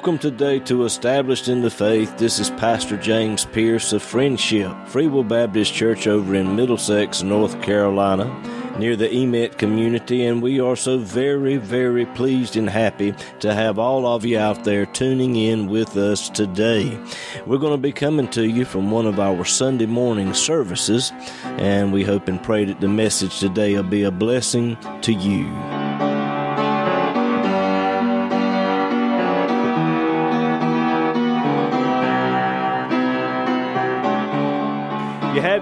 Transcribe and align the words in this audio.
Welcome 0.00 0.18
today 0.18 0.60
to 0.60 0.86
Established 0.86 1.48
in 1.48 1.60
the 1.60 1.68
Faith. 1.68 2.16
This 2.16 2.38
is 2.38 2.48
Pastor 2.48 2.96
James 2.96 3.44
Pierce 3.44 3.92
of 3.92 4.02
Friendship, 4.02 4.74
Free 4.86 5.08
Will 5.08 5.22
Baptist 5.22 5.74
Church 5.74 6.06
over 6.06 6.34
in 6.34 6.56
Middlesex, 6.56 7.22
North 7.22 7.60
Carolina, 7.60 8.24
near 8.78 8.96
the 8.96 9.14
Emit 9.14 9.58
community, 9.58 10.24
and 10.24 10.40
we 10.40 10.58
are 10.58 10.74
so 10.74 10.96
very, 10.96 11.58
very 11.58 12.06
pleased 12.06 12.56
and 12.56 12.70
happy 12.70 13.14
to 13.40 13.52
have 13.52 13.78
all 13.78 14.06
of 14.06 14.24
you 14.24 14.38
out 14.38 14.64
there 14.64 14.86
tuning 14.86 15.36
in 15.36 15.66
with 15.66 15.94
us 15.98 16.30
today. 16.30 16.98
We're 17.44 17.58
going 17.58 17.74
to 17.74 17.76
be 17.76 17.92
coming 17.92 18.28
to 18.28 18.48
you 18.48 18.64
from 18.64 18.90
one 18.90 19.04
of 19.04 19.20
our 19.20 19.44
Sunday 19.44 19.84
morning 19.84 20.32
services, 20.32 21.12
and 21.44 21.92
we 21.92 22.04
hope 22.04 22.26
and 22.26 22.42
pray 22.42 22.64
that 22.64 22.80
the 22.80 22.88
message 22.88 23.38
today 23.38 23.74
will 23.74 23.82
be 23.82 24.04
a 24.04 24.10
blessing 24.10 24.78
to 25.02 25.12
you. 25.12 25.46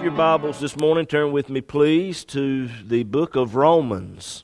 Your 0.08 0.16
Bibles 0.16 0.58
this 0.58 0.74
morning, 0.74 1.04
turn 1.04 1.32
with 1.32 1.50
me, 1.50 1.60
please, 1.60 2.24
to 2.24 2.70
the 2.82 3.02
book 3.02 3.36
of 3.36 3.54
Romans. 3.54 4.42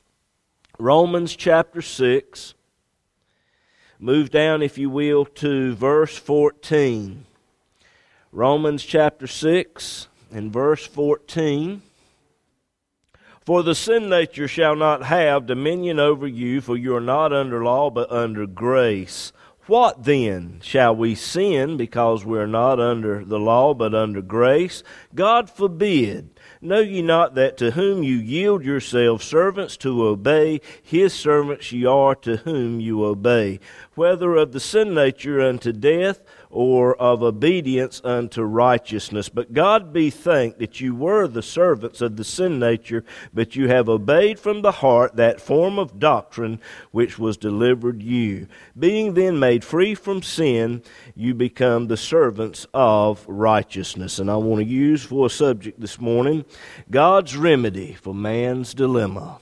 Romans 0.77 1.35
chapter 1.35 1.81
6. 1.81 2.53
Move 3.97 4.29
down, 4.29 4.61
if 4.61 4.77
you 4.77 4.91
will, 4.91 5.25
to 5.25 5.73
verse 5.73 6.15
14. 6.19 7.25
Romans 8.31 8.83
chapter 8.83 9.25
6 9.25 10.07
and 10.31 10.53
verse 10.53 10.85
14. 10.85 11.81
For 13.41 13.63
the 13.63 13.73
sin 13.73 14.07
nature 14.07 14.47
shall 14.47 14.75
not 14.75 15.01
have 15.05 15.47
dominion 15.47 15.99
over 15.99 16.27
you, 16.27 16.61
for 16.61 16.77
you 16.77 16.95
are 16.95 17.01
not 17.01 17.33
under 17.33 17.63
law, 17.63 17.89
but 17.89 18.11
under 18.11 18.45
grace. 18.45 19.33
What 19.67 20.03
then? 20.03 20.59
Shall 20.61 20.95
we 20.95 21.15
sin 21.15 21.75
because 21.75 22.23
we 22.23 22.37
are 22.37 22.45
not 22.45 22.79
under 22.79 23.25
the 23.25 23.39
law 23.39 23.73
but 23.73 23.95
under 23.95 24.21
grace? 24.21 24.83
God 25.15 25.49
forbid. 25.49 26.29
Know 26.61 26.81
ye 26.81 27.01
not 27.01 27.33
that 27.33 27.57
to 27.57 27.71
whom 27.71 28.03
you 28.03 28.17
yield 28.17 28.63
yourselves 28.63 29.25
servants 29.25 29.75
to 29.77 30.05
obey, 30.05 30.61
his 30.83 31.13
servants 31.13 31.71
ye 31.71 31.83
are 31.83 32.13
to 32.15 32.37
whom 32.37 32.79
you 32.79 33.03
obey, 33.03 33.59
whether 33.95 34.35
of 34.35 34.51
the 34.51 34.59
sin 34.59 34.93
nature 34.93 35.41
unto 35.41 35.71
death, 35.71 36.23
or 36.55 36.95
of 36.95 37.21
obedience 37.21 37.99
unto 38.05 38.41
righteousness. 38.41 39.27
But 39.27 39.51
God 39.51 39.91
be 39.91 40.09
thanked 40.09 40.57
that 40.59 40.79
you 40.79 40.95
were 40.95 41.27
the 41.27 41.43
servants 41.43 41.99
of 41.99 42.15
the 42.15 42.23
sin 42.23 42.59
nature, 42.59 43.03
but 43.33 43.57
you 43.57 43.67
have 43.67 43.89
obeyed 43.89 44.39
from 44.39 44.61
the 44.61 44.71
heart 44.71 45.17
that 45.17 45.41
form 45.41 45.77
of 45.77 45.99
doctrine 45.99 46.61
which 46.91 47.19
was 47.19 47.35
delivered 47.35 48.01
you. 48.01 48.47
Being 48.79 49.15
then 49.15 49.37
made 49.37 49.65
free 49.65 49.95
from 49.95 50.23
sin, 50.23 50.81
you 51.13 51.33
become 51.33 51.87
the 51.87 51.97
servants 51.97 52.65
of 52.73 53.25
righteousness. 53.27 54.17
And 54.17 54.31
I 54.31 54.37
want 54.37 54.61
to 54.61 54.65
use 54.65 55.03
for 55.03 55.25
a 55.25 55.29
subject 55.29 55.81
this 55.81 55.99
morning 55.99 56.45
God's 56.89 57.35
remedy 57.35 57.95
for 57.95 58.15
man's 58.15 58.73
dilemma. 58.73 59.39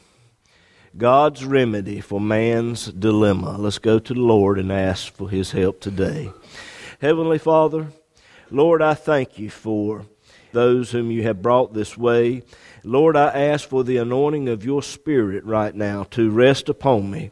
God's 0.98 1.46
remedy 1.46 2.02
for 2.02 2.20
man's 2.20 2.88
dilemma. 2.88 3.58
Let's 3.60 3.78
go 3.78 4.00
to 4.00 4.14
the 4.16 4.20
Lord 4.20 4.58
and 4.58 4.72
ask 4.72 5.14
for 5.14 5.30
his 5.30 5.52
help 5.52 5.80
today. 5.80 6.32
Heavenly 7.02 7.38
Father, 7.38 7.88
Lord, 8.52 8.82
I 8.82 8.94
thank 8.94 9.40
you 9.40 9.50
for 9.50 10.06
those 10.52 10.92
whom 10.92 11.10
you 11.12 11.24
have 11.24 11.42
brought 11.42 11.74
this 11.74 11.98
way. 11.98 12.44
Lord, 12.84 13.18
I 13.18 13.28
ask 13.30 13.68
for 13.68 13.84
the 13.84 13.98
anointing 13.98 14.48
of 14.48 14.64
your 14.64 14.84
Spirit 14.84 15.44
right 15.44 15.74
now 15.74 16.04
to 16.12 16.30
rest 16.30 16.70
upon 16.70 17.10
me. 17.10 17.32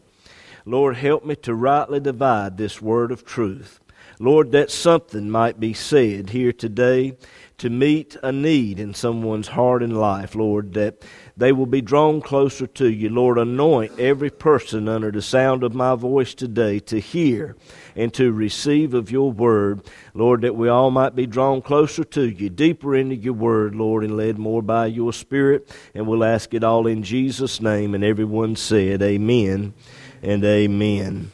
Lord, 0.66 0.98
help 0.98 1.26
me 1.26 1.36
to 1.38 1.54
rightly 1.54 1.99
divide 1.99 2.58
this 2.58 2.82
word 2.82 3.11
of 3.11 3.26
truth. 3.26 3.80
Lord, 4.20 4.52
that 4.52 4.72
something 4.72 5.30
might 5.30 5.60
be 5.60 5.73
said 5.73 6.30
here 6.32 6.54
today 6.54 7.17
to 7.61 7.70
meet 7.70 8.17
a 8.23 8.32
need 8.32 8.80
in 8.80 8.92
someone's 8.92 9.49
heart 9.49 9.83
and 9.83 9.95
life, 9.95 10.33
Lord, 10.33 10.73
that 10.73 11.04
they 11.38 11.52
will 11.52 11.67
be 11.67 11.80
drawn 11.80 12.20
closer 12.20 12.66
to 12.66 12.89
you. 12.89 13.08
Lord, 13.08 13.38
anoint 13.38 13.99
every 13.99 14.32
person 14.32 14.89
under 14.89 15.11
the 15.11 15.22
sound 15.22 15.64
of 15.64 15.76
my 15.76 15.94
voice 15.94 16.33
today 16.33 16.80
to 16.80 16.99
hear 16.99 17.55
and 17.95 18.11
to 18.16 18.32
receive 18.32 18.95
of 18.95 19.11
your 19.11 19.32
word. 19.32 19.82
Lord, 20.16 20.42
that 20.42 20.55
we 20.55 20.70
all 20.70 20.89
might 20.89 21.16
be 21.16 21.27
drawn 21.27 21.61
closer 21.61 22.04
to 22.04 22.27
you, 22.27 22.49
deeper 22.49 22.95
into 22.95 23.16
your 23.16 23.33
word, 23.33 23.76
Lord, 23.76 24.04
and 24.04 24.17
led 24.17 24.39
more 24.39 24.64
by 24.64 24.88
your 24.88 25.14
spirit. 25.14 25.70
And 25.93 26.08
we'll 26.08 26.23
ask 26.23 26.55
it 26.55 26.64
all 26.64 26.88
in 26.88 27.04
Jesus' 27.04 27.61
name. 27.61 27.93
And 27.93 28.04
everyone 28.04 28.55
said, 28.55 29.04
Amen 29.04 29.76
and 30.23 30.43
Amen. 30.43 31.32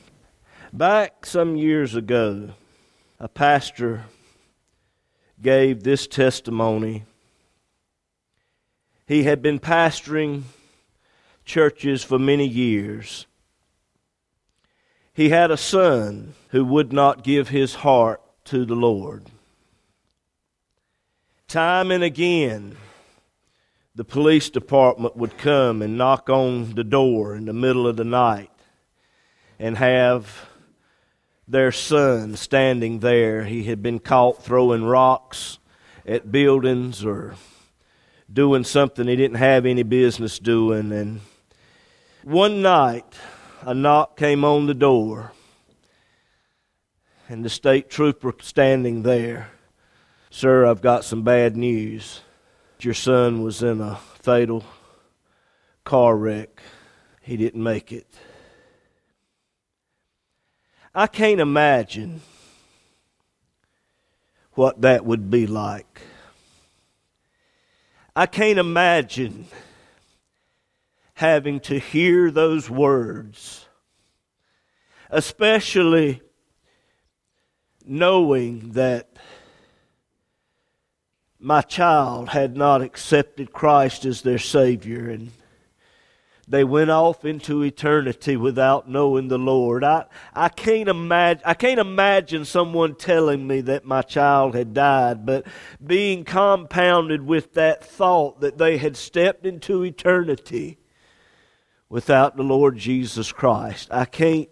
Back 0.73 1.25
some 1.25 1.55
years 1.55 1.95
ago, 1.95 2.49
a 3.17 3.29
pastor 3.29 4.03
gave 5.41 5.83
this 5.83 6.07
testimony. 6.07 7.03
He 9.05 9.23
had 9.23 9.41
been 9.41 9.59
pastoring 9.59 10.43
churches 11.45 12.03
for 12.03 12.19
many 12.19 12.47
years. 12.47 13.25
He 15.13 15.29
had 15.29 15.49
a 15.49 15.57
son 15.57 16.33
who 16.49 16.63
would 16.65 16.91
not 16.91 17.23
give 17.23 17.49
his 17.49 17.75
heart 17.75 18.21
to 18.45 18.65
the 18.65 18.75
Lord. 18.75 19.25
Time 21.47 21.91
and 21.91 22.03
again, 22.03 22.75
the 23.95 24.03
police 24.03 24.49
department 24.49 25.15
would 25.17 25.37
come 25.37 25.81
and 25.81 25.97
knock 25.97 26.29
on 26.29 26.75
the 26.75 26.83
door 26.83 27.35
in 27.35 27.45
the 27.45 27.53
middle 27.53 27.87
of 27.87 27.95
the 27.95 28.03
night 28.03 28.51
and 29.57 29.77
have 29.77 30.47
their 31.47 31.71
son 31.71 32.35
standing 32.35 32.99
there. 32.99 33.45
He 33.45 33.63
had 33.63 33.81
been 33.81 33.99
caught 33.99 34.43
throwing 34.43 34.83
rocks 34.83 35.59
at 36.05 36.31
buildings 36.31 37.05
or 37.05 37.35
doing 38.31 38.63
something 38.63 39.07
he 39.07 39.15
didn't 39.15 39.37
have 39.37 39.65
any 39.65 39.83
business 39.83 40.39
doing. 40.39 40.91
And 40.91 41.21
one 42.23 42.61
night, 42.61 43.05
a 43.61 43.73
knock 43.73 44.17
came 44.17 44.43
on 44.43 44.65
the 44.65 44.73
door, 44.73 45.31
and 47.29 47.43
the 47.43 47.49
state 47.49 47.89
trooper 47.89 48.33
standing 48.41 49.03
there. 49.03 49.49
Sir, 50.29 50.65
I've 50.65 50.81
got 50.81 51.05
some 51.05 51.23
bad 51.23 51.55
news. 51.55 52.21
Your 52.81 52.93
son 52.93 53.41
was 53.41 53.63
in 53.63 53.81
a 53.81 53.95
fatal 54.19 54.63
car 55.83 56.15
wreck. 56.15 56.61
He 57.21 57.37
didn't 57.37 57.63
make 57.63 57.91
it. 57.91 58.07
I 60.97 61.05
can't 61.05 61.39
imagine 61.39 62.21
what 64.55 64.81
that 64.81 65.05
would 65.05 65.29
be 65.29 65.45
like. 65.45 66.01
I 68.15 68.25
can't 68.25 68.57
imagine 68.57 69.45
having 71.13 71.59
to 71.59 71.77
hear 71.77 72.31
those 72.31 72.67
words, 72.67 73.67
especially 75.11 76.23
knowing 77.85 78.71
that 78.71 79.17
my 81.37 81.61
child 81.61 82.29
had 82.29 82.57
not 82.57 82.81
accepted 82.81 83.53
Christ 83.53 84.03
as 84.03 84.23
their 84.23 84.39
Savior 84.39 85.11
and 85.11 85.29
they 86.47 86.63
went 86.63 86.89
off 86.89 87.25
into 87.25 87.61
eternity 87.61 88.37
without 88.37 88.89
knowing 88.89 89.27
the 89.27 89.37
Lord. 89.37 89.83
I, 89.83 90.05
I 90.33 90.47
can't 90.47 90.87
imagine 90.87 91.43
I 91.45 91.53
can't 91.53 91.79
imagine 91.79 92.45
someone 92.45 92.95
telling 92.95 93.45
me 93.45 93.61
that 93.61 93.83
my 93.83 94.01
child 94.01 94.55
had 94.55 94.73
died, 94.73 95.25
but 95.25 95.45
being 95.85 96.23
compounded 96.23 97.25
with 97.25 97.53
that 97.55 97.83
thought 97.83 98.39
that 98.39 98.57
they 98.57 98.77
had 98.77 98.95
stepped 98.95 99.45
into 99.45 99.83
eternity 99.83 100.77
without 101.89 102.38
the 102.38 102.44
Lord 102.44 102.77
Jesus 102.77 103.31
Christ. 103.33 103.89
I 103.91 104.05
can't 104.05 104.50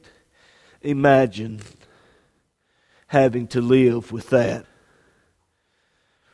imagine 0.81 1.61
having 3.07 3.47
to 3.47 3.61
live 3.61 4.11
with 4.11 4.29
that. 4.31 4.65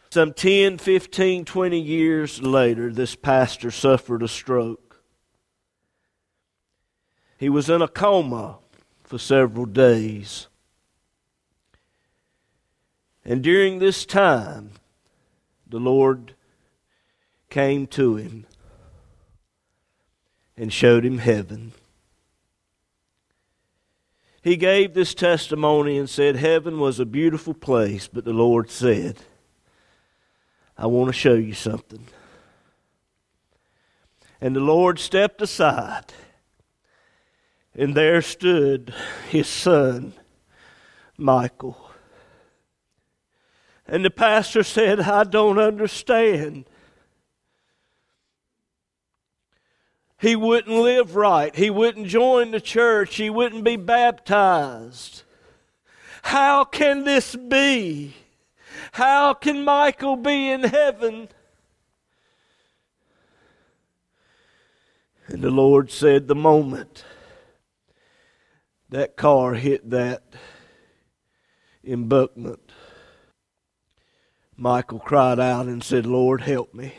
Some 0.09 0.33
10, 0.33 0.77
15, 0.77 1.45
20 1.45 1.79
years 1.79 2.41
later, 2.41 2.91
this 2.91 3.15
pastor 3.15 3.71
suffered 3.71 4.23
a 4.23 4.27
stroke. 4.27 4.80
He 7.41 7.49
was 7.49 7.71
in 7.71 7.81
a 7.81 7.87
coma 7.87 8.59
for 9.03 9.17
several 9.17 9.65
days. 9.65 10.45
And 13.25 13.41
during 13.41 13.79
this 13.79 14.05
time, 14.05 14.73
the 15.67 15.79
Lord 15.79 16.35
came 17.49 17.87
to 17.87 18.15
him 18.15 18.45
and 20.55 20.71
showed 20.71 21.03
him 21.03 21.17
heaven. 21.17 21.71
He 24.43 24.55
gave 24.55 24.93
this 24.93 25.15
testimony 25.15 25.97
and 25.97 26.07
said, 26.07 26.35
Heaven 26.35 26.79
was 26.79 26.99
a 26.99 27.05
beautiful 27.07 27.55
place, 27.55 28.07
but 28.07 28.23
the 28.23 28.33
Lord 28.33 28.69
said, 28.69 29.17
I 30.77 30.85
want 30.85 31.07
to 31.07 31.13
show 31.13 31.33
you 31.33 31.55
something. 31.55 32.05
And 34.39 34.55
the 34.55 34.59
Lord 34.59 34.99
stepped 34.99 35.41
aside 35.41 36.13
and 37.81 37.95
there 37.95 38.21
stood 38.21 38.93
his 39.31 39.47
son 39.47 40.13
Michael. 41.17 41.89
And 43.87 44.05
the 44.05 44.11
pastor 44.11 44.61
said, 44.61 44.99
I 44.99 45.23
don't 45.23 45.57
understand. 45.57 46.65
He 50.19 50.35
wouldn't 50.35 50.75
live 50.75 51.15
right. 51.15 51.55
He 51.55 51.71
wouldn't 51.71 52.05
join 52.05 52.51
the 52.51 52.61
church. 52.61 53.15
He 53.15 53.31
wouldn't 53.31 53.63
be 53.63 53.77
baptized. 53.77 55.23
How 56.21 56.63
can 56.63 57.03
this 57.03 57.35
be? 57.35 58.13
How 58.91 59.33
can 59.33 59.63
Michael 59.63 60.17
be 60.17 60.51
in 60.51 60.65
heaven? 60.65 61.29
And 65.25 65.41
the 65.41 65.49
Lord 65.49 65.89
said, 65.89 66.27
The 66.27 66.35
moment 66.35 67.05
that 68.91 69.17
car 69.17 69.55
hit 69.55 69.89
that 69.89 70.21
embankment, 71.83 72.71
Michael 74.55 74.99
cried 74.99 75.39
out 75.39 75.65
and 75.65 75.83
said, 75.83 76.05
Lord, 76.05 76.41
help 76.41 76.73
me. 76.73 76.93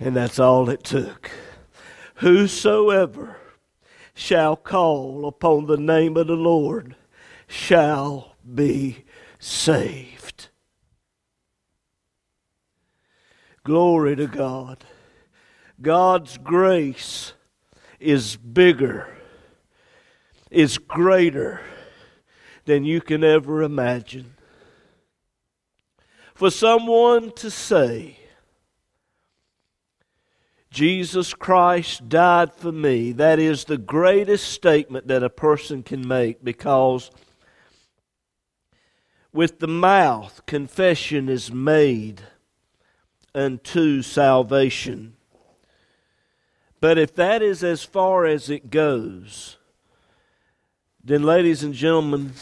And 0.00 0.16
that's 0.16 0.40
all 0.40 0.68
it 0.68 0.82
took. 0.82 1.30
Whosoever 2.16 3.36
shall 4.14 4.56
call 4.56 5.26
upon 5.26 5.66
the 5.66 5.76
name 5.76 6.16
of 6.16 6.26
the 6.26 6.34
Lord 6.34 6.96
shall 7.46 8.34
be 8.54 9.04
saved. 9.38 10.48
Glory 13.62 14.16
to 14.16 14.26
God. 14.26 14.84
God's 15.80 16.38
grace 16.38 17.34
is 17.98 18.36
bigger, 18.36 19.13
is 20.54 20.78
greater 20.78 21.60
than 22.64 22.84
you 22.84 23.00
can 23.00 23.22
ever 23.24 23.62
imagine. 23.62 24.34
For 26.34 26.50
someone 26.50 27.32
to 27.32 27.50
say, 27.50 28.18
Jesus 30.70 31.34
Christ 31.34 32.08
died 32.08 32.52
for 32.52 32.72
me, 32.72 33.12
that 33.12 33.38
is 33.38 33.64
the 33.64 33.78
greatest 33.78 34.48
statement 34.48 35.06
that 35.06 35.22
a 35.22 35.30
person 35.30 35.84
can 35.84 36.06
make 36.06 36.42
because 36.42 37.10
with 39.32 39.60
the 39.60 39.68
mouth 39.68 40.44
confession 40.46 41.28
is 41.28 41.52
made 41.52 42.22
unto 43.34 44.02
salvation. 44.02 45.14
But 46.80 46.98
if 46.98 47.14
that 47.14 47.42
is 47.42 47.62
as 47.62 47.84
far 47.84 48.26
as 48.26 48.50
it 48.50 48.70
goes, 48.70 49.58
then, 51.04 51.22
ladies 51.22 51.62
and 51.62 51.74
gentlemen, 51.74 52.32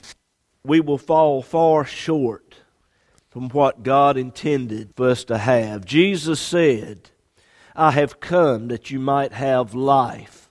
we 0.65 0.81
will 0.81 0.99
fall 0.99 1.43
far 1.43 1.85
short 1.85 2.55
from 3.29 3.49
what 3.49 3.83
God 3.83 4.17
intended 4.17 4.93
for 4.95 5.09
us 5.09 5.25
to 5.25 5.39
have. 5.39 5.85
Jesus 5.85 6.39
said, 6.39 7.11
I 7.75 7.91
have 7.91 8.21
come 8.21 8.69
that 8.69 8.91
you 8.91 9.01
might 9.01 9.33
have 9.33 9.75
life 9.75 10.49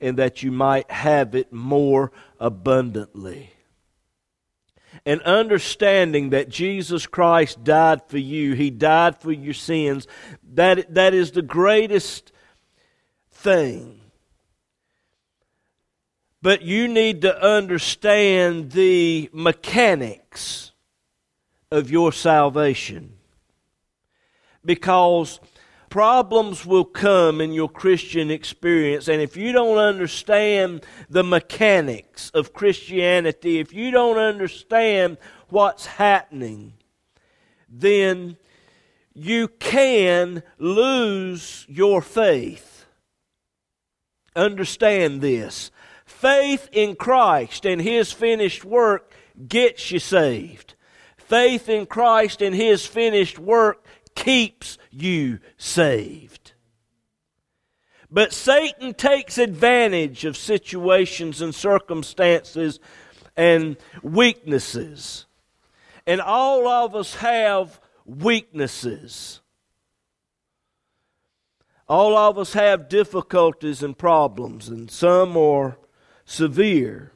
and 0.00 0.16
that 0.18 0.42
you 0.44 0.52
might 0.52 0.88
have 0.90 1.34
it 1.34 1.52
more 1.52 2.12
abundantly. 2.38 3.50
And 5.04 5.20
understanding 5.22 6.30
that 6.30 6.48
Jesus 6.48 7.06
Christ 7.06 7.64
died 7.64 8.02
for 8.08 8.18
you, 8.18 8.52
He 8.52 8.70
died 8.70 9.20
for 9.20 9.32
your 9.32 9.54
sins, 9.54 10.06
that, 10.52 10.94
that 10.94 11.12
is 11.12 11.32
the 11.32 11.42
greatest 11.42 12.30
thing. 13.32 14.01
But 16.42 16.62
you 16.62 16.88
need 16.88 17.22
to 17.22 17.40
understand 17.40 18.72
the 18.72 19.30
mechanics 19.32 20.72
of 21.70 21.90
your 21.90 22.12
salvation. 22.12 23.14
Because 24.64 25.40
problems 25.88 26.64
will 26.64 26.84
come 26.84 27.40
in 27.40 27.52
your 27.52 27.68
Christian 27.68 28.30
experience. 28.30 29.08
And 29.08 29.20
if 29.20 29.36
you 29.36 29.52
don't 29.52 29.78
understand 29.78 30.84
the 31.10 31.22
mechanics 31.22 32.30
of 32.30 32.52
Christianity, 32.52 33.58
if 33.58 33.72
you 33.72 33.90
don't 33.90 34.18
understand 34.18 35.18
what's 35.48 35.84
happening, 35.84 36.72
then 37.68 38.38
you 39.12 39.48
can 39.48 40.42
lose 40.58 41.66
your 41.68 42.00
faith. 42.00 42.86
Understand 44.34 45.20
this. 45.20 45.70
Faith 46.22 46.68
in 46.70 46.94
Christ 46.94 47.66
and 47.66 47.82
His 47.82 48.12
finished 48.12 48.64
work 48.64 49.12
gets 49.48 49.90
you 49.90 49.98
saved. 49.98 50.76
Faith 51.16 51.68
in 51.68 51.84
Christ 51.84 52.40
and 52.40 52.54
His 52.54 52.86
finished 52.86 53.40
work 53.40 53.84
keeps 54.14 54.78
you 54.92 55.40
saved. 55.56 56.52
But 58.08 58.32
Satan 58.32 58.94
takes 58.94 59.36
advantage 59.36 60.24
of 60.24 60.36
situations 60.36 61.42
and 61.42 61.52
circumstances 61.52 62.78
and 63.36 63.76
weaknesses. 64.04 65.26
And 66.06 66.20
all 66.20 66.68
of 66.68 66.94
us 66.94 67.16
have 67.16 67.80
weaknesses. 68.06 69.40
All 71.88 72.16
of 72.16 72.38
us 72.38 72.52
have 72.52 72.88
difficulties 72.88 73.82
and 73.82 73.98
problems, 73.98 74.68
and 74.68 74.88
some 74.88 75.36
are 75.36 75.78
severe. 76.24 77.12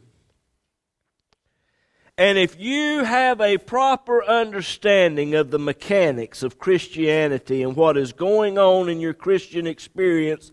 And 2.19 2.39
if 2.39 2.59
you 2.59 3.05
have 3.05 3.43
a 3.43 3.59
proper 3.59 4.25
understanding 4.25 5.35
of 5.35 5.51
the 5.51 5.59
mechanics 5.59 6.43
of 6.43 6.59
Christianity 6.59 7.63
and 7.63 7.77
what 7.77 7.99
is 7.99 8.13
going 8.13 8.57
on 8.57 8.89
in 8.89 9.01
your 9.01 9.13
Christian 9.13 9.67
experience, 9.67 10.51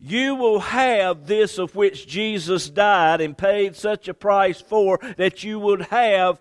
you 0.00 0.34
will 0.34 0.60
have 0.60 1.26
this 1.26 1.58
of 1.58 1.76
which 1.76 2.08
Jesus 2.08 2.68
died 2.68 3.20
and 3.20 3.38
paid 3.38 3.76
such 3.76 4.08
a 4.08 4.14
price 4.14 4.60
for 4.60 4.98
that 5.16 5.44
you 5.44 5.60
would 5.60 5.82
have 5.82 6.40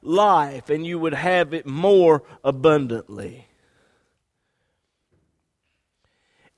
life 0.00 0.70
and 0.70 0.86
you 0.86 0.98
would 0.98 1.14
have 1.14 1.52
it 1.52 1.66
more 1.66 2.22
abundantly. 2.42 3.49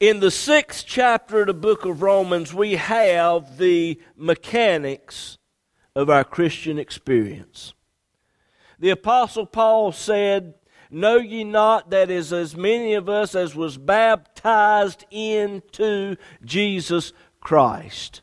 In 0.02 0.18
the 0.18 0.32
sixth 0.32 0.84
chapter 0.84 1.42
of 1.42 1.46
the 1.46 1.54
book 1.54 1.84
of 1.84 2.02
Romans, 2.02 2.52
we 2.52 2.74
have 2.74 3.56
the 3.56 4.00
mechanics 4.16 5.38
of 5.94 6.10
our 6.10 6.24
Christian 6.24 6.76
experience. 6.76 7.72
The 8.80 8.90
Apostle 8.90 9.46
Paul 9.46 9.92
said, 9.92 10.54
Know 10.90 11.18
ye 11.18 11.44
not 11.44 11.90
that 11.90 12.10
is 12.10 12.32
as 12.32 12.56
many 12.56 12.94
of 12.94 13.08
us 13.08 13.36
as 13.36 13.54
was 13.54 13.78
baptized 13.78 15.04
into 15.12 16.16
Jesus 16.44 17.12
Christ? 17.40 18.22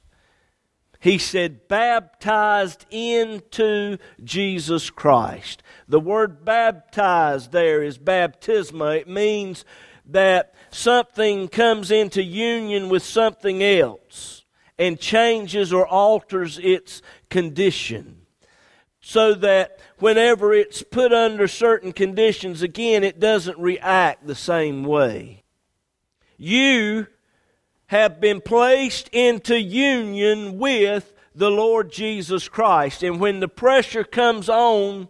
He 1.00 1.17
said, 1.17 1.69
baptized 1.69 2.88
into 2.91 4.00
Jesus 4.21 4.89
Christ. 4.89 5.63
The 5.88 6.01
word 6.01 6.43
baptized 6.43 7.53
there 7.53 7.81
is 7.81 7.98
baptisma. 7.98 9.00
It 9.00 9.07
means 9.07 9.63
that 10.12 10.53
something 10.73 11.47
comes 11.47 11.91
into 11.91 12.23
union 12.23 12.89
with 12.89 13.03
something 13.03 13.63
else 13.63 14.43
and 14.77 14.99
changes 14.99 15.73
or 15.73 15.88
alters 15.88 16.57
its 16.59 17.01
condition. 17.29 18.21
So 19.01 19.33
that 19.35 19.79
whenever 19.97 20.53
it's 20.53 20.83
put 20.83 21.11
under 21.13 21.47
certain 21.47 21.93
conditions, 21.93 22.61
again, 22.61 23.03
it 23.03 23.19
doesn't 23.19 23.57
react 23.57 24.27
the 24.27 24.35
same 24.35 24.83
way. 24.83 25.43
You 26.38 27.07
have 27.88 28.21
been 28.21 28.39
placed 28.39 29.09
into 29.09 29.59
union 29.59 30.59
with 30.59 31.13
the 31.33 31.49
Lord 31.49 31.91
Jesus 31.91 32.47
Christ. 32.47 33.03
And 33.03 33.19
when 33.19 33.39
the 33.39 33.47
pressure 33.47 34.03
comes 34.03 34.47
on, 34.47 35.09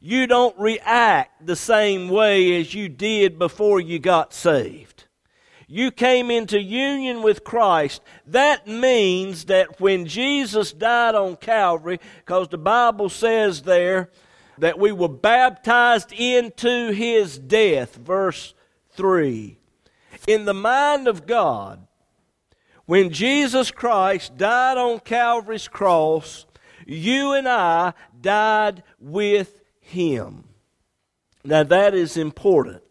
you 0.00 0.26
don't 0.26 0.58
react 0.58 1.44
the 1.44 1.56
same 1.56 2.08
way 2.08 2.58
as 2.58 2.72
you 2.72 2.88
did 2.88 3.38
before 3.38 3.80
you 3.80 3.98
got 3.98 4.32
saved. 4.32 4.89
You 5.72 5.92
came 5.92 6.32
into 6.32 6.60
union 6.60 7.22
with 7.22 7.44
Christ. 7.44 8.02
That 8.26 8.66
means 8.66 9.44
that 9.44 9.80
when 9.80 10.04
Jesus 10.04 10.72
died 10.72 11.14
on 11.14 11.36
Calvary, 11.36 12.00
because 12.16 12.48
the 12.48 12.58
Bible 12.58 13.08
says 13.08 13.62
there 13.62 14.10
that 14.58 14.80
we 14.80 14.90
were 14.90 15.08
baptized 15.08 16.12
into 16.12 16.90
his 16.90 17.38
death, 17.38 17.94
verse 17.94 18.52
3. 18.94 19.58
In 20.26 20.44
the 20.44 20.54
mind 20.54 21.06
of 21.06 21.24
God, 21.24 21.86
when 22.86 23.10
Jesus 23.10 23.70
Christ 23.70 24.36
died 24.36 24.76
on 24.76 24.98
Calvary's 24.98 25.68
cross, 25.68 26.46
you 26.84 27.32
and 27.34 27.48
I 27.48 27.94
died 28.20 28.82
with 28.98 29.62
him. 29.78 30.48
Now, 31.44 31.62
that 31.62 31.94
is 31.94 32.16
important 32.16 32.82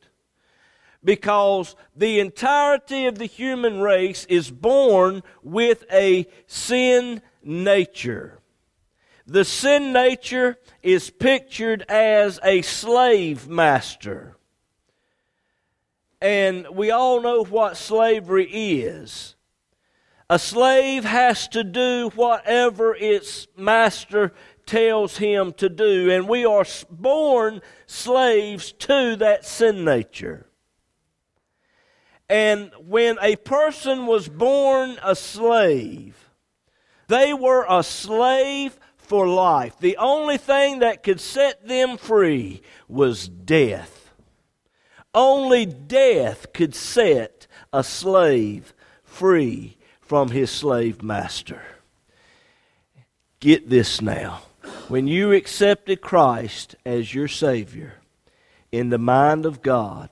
because 1.03 1.75
the 1.95 2.19
entirety 2.19 3.05
of 3.05 3.17
the 3.17 3.25
human 3.25 3.79
race 3.79 4.25
is 4.25 4.51
born 4.51 5.23
with 5.43 5.85
a 5.91 6.27
sin 6.47 7.21
nature. 7.43 8.39
The 9.25 9.45
sin 9.45 9.93
nature 9.93 10.57
is 10.81 11.09
pictured 11.09 11.83
as 11.87 12.39
a 12.43 12.61
slave 12.63 13.47
master. 13.47 14.35
And 16.21 16.67
we 16.73 16.91
all 16.91 17.21
know 17.21 17.43
what 17.43 17.77
slavery 17.77 18.45
is. 18.45 19.35
A 20.29 20.37
slave 20.37 21.05
has 21.05 21.47
to 21.49 21.63
do 21.63 22.11
whatever 22.15 22.93
its 22.93 23.47
master 23.55 24.33
tells 24.65 25.17
him 25.17 25.53
to 25.53 25.69
do, 25.69 26.11
and 26.11 26.27
we 26.27 26.45
are 26.45 26.65
born 26.91 27.61
slaves 27.87 28.71
to 28.73 29.15
that 29.15 29.45
sin 29.45 29.83
nature. 29.83 30.48
And 32.29 32.71
when 32.77 33.17
a 33.21 33.37
person 33.37 34.05
was 34.05 34.29
born 34.29 34.97
a 35.03 35.15
slave, 35.15 36.29
they 37.07 37.33
were 37.33 37.65
a 37.67 37.83
slave 37.83 38.79
for 38.97 39.27
life. 39.27 39.79
The 39.79 39.97
only 39.97 40.37
thing 40.37 40.79
that 40.79 41.01
could 41.01 41.19
set 41.19 41.67
them 41.67 41.97
free 41.97 42.61
was 42.87 43.27
death. 43.27 44.11
Only 45.13 45.65
death 45.65 46.53
could 46.53 46.75
set 46.75 47.47
a 47.73 47.83
slave 47.83 48.73
free 49.03 49.77
from 49.99 50.29
his 50.29 50.51
slave 50.51 51.01
master. 51.01 51.63
Get 53.39 53.69
this 53.69 54.01
now. 54.01 54.43
When 54.87 55.07
you 55.07 55.31
accepted 55.31 56.01
Christ 56.01 56.75
as 56.85 57.15
your 57.15 57.27
Savior 57.27 57.95
in 58.71 58.89
the 58.89 58.97
mind 58.99 59.47
of 59.47 59.63
God, 59.63 60.09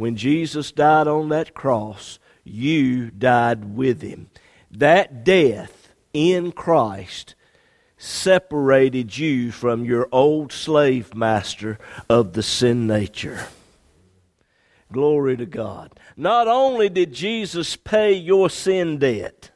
when 0.00 0.16
Jesus 0.16 0.72
died 0.72 1.06
on 1.06 1.28
that 1.28 1.52
cross, 1.52 2.18
you 2.42 3.10
died 3.10 3.76
with 3.76 4.00
him. 4.00 4.30
That 4.70 5.24
death 5.24 5.92
in 6.14 6.52
Christ 6.52 7.34
separated 7.98 9.18
you 9.18 9.52
from 9.52 9.84
your 9.84 10.08
old 10.10 10.52
slave 10.52 11.14
master 11.14 11.78
of 12.08 12.32
the 12.32 12.42
sin 12.42 12.86
nature. 12.86 13.46
Glory 14.90 15.36
to 15.36 15.44
God. 15.44 15.92
Not 16.16 16.48
only 16.48 16.88
did 16.88 17.12
Jesus 17.12 17.76
pay 17.76 18.14
your 18.14 18.48
sin 18.48 18.98
debt 18.98 19.50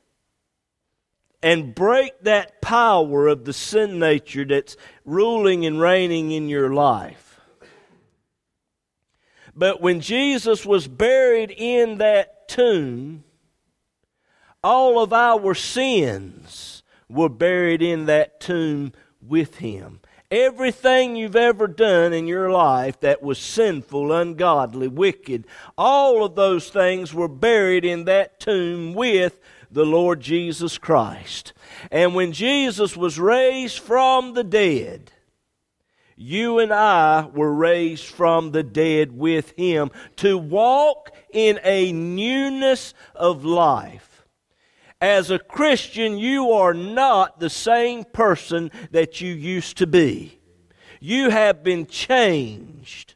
and 1.43 1.75
break 1.75 2.21
that 2.21 2.61
power 2.61 3.29
of 3.29 3.47
the 3.47 3.55
sin 3.55 3.99
nature 3.99 4.45
that's 4.45 4.77
ruling 5.07 5.65
and 5.65 5.81
reigning 5.81 6.33
in 6.33 6.51
your 6.51 6.75
life, 6.75 7.24
but 9.57 9.81
when 9.81 10.01
Jesus 10.01 10.67
was 10.67 10.89
buried 10.89 11.51
in 11.51 11.99
that 11.99 12.49
tomb, 12.49 13.25
all 14.63 15.03
of 15.03 15.13
our 15.13 15.55
sins 15.55 16.83
were 17.09 17.29
buried 17.29 17.83
in 17.83 18.07
that 18.07 18.41
tomb 18.41 18.93
with 19.21 19.57
him. 19.57 20.01
Everything 20.31 21.15
you've 21.15 21.37
ever 21.37 21.69
done 21.69 22.13
in 22.13 22.27
your 22.27 22.51
life 22.51 22.99
that 23.01 23.23
was 23.23 23.39
sinful, 23.39 24.11
ungodly, 24.11 24.89
wicked, 24.89 25.47
all 25.79 26.25
of 26.25 26.35
those 26.35 26.71
things 26.71 27.15
were 27.15 27.29
buried 27.29 27.85
in 27.85 28.07
that 28.07 28.41
tomb 28.41 28.95
with 28.95 29.39
the 29.71 29.85
Lord 29.85 30.21
Jesus 30.21 30.79
Christ. 30.79 31.53
And 31.91 32.15
when 32.15 32.33
Jesus 32.33 32.97
was 32.97 33.19
raised 33.19 33.79
from 33.79 34.35
the 34.35 34.45
dead, 34.45 35.13
you 36.17 36.59
and 36.59 36.73
I 36.73 37.27
were 37.27 37.53
raised 37.53 38.07
from 38.07 38.53
the 38.53 38.63
dead 38.63 39.13
with 39.13 39.53
him 39.57 39.91
to 40.17 40.39
walk 40.39 41.11
in 41.33 41.59
a 41.65 41.93
newness 41.93 42.95
of 43.15 43.45
life. 43.45 44.25
As 45.01 45.31
a 45.31 45.39
Christian, 45.39 46.17
you 46.17 46.53
are 46.53 46.73
not 46.73 47.41
the 47.41 47.51
same 47.51 48.05
person 48.05 48.71
that 48.91 49.21
you 49.21 49.33
used 49.33 49.77
to 49.79 49.87
be. 49.87 50.39
You 51.01 51.31
have 51.31 51.63
been 51.63 51.87
changed. 51.87 53.15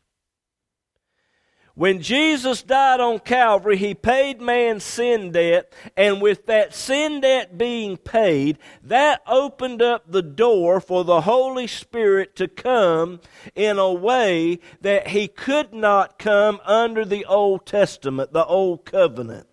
When 1.79 2.03
Jesus 2.03 2.65
died 2.65 2.99
on 2.99 3.21
Calvary, 3.21 3.77
he 3.77 3.95
paid 3.95 4.41
man's 4.41 4.83
sin 4.83 5.31
debt, 5.31 5.73
and 5.97 6.21
with 6.21 6.47
that 6.47 6.75
sin 6.75 7.21
debt 7.21 7.57
being 7.57 7.97
paid, 7.97 8.59
that 8.83 9.23
opened 9.29 9.81
up 9.81 10.11
the 10.11 10.21
door 10.21 10.81
for 10.81 11.05
the 11.05 11.21
Holy 11.21 11.69
Spirit 11.69 12.35
to 12.35 12.49
come 12.49 13.21
in 13.55 13.79
a 13.79 13.93
way 13.93 14.59
that 14.81 15.07
he 15.07 15.29
could 15.29 15.73
not 15.73 16.19
come 16.19 16.59
under 16.65 17.05
the 17.05 17.25
Old 17.27 17.65
Testament, 17.65 18.33
the 18.33 18.45
Old 18.45 18.85
Covenant. 18.85 19.48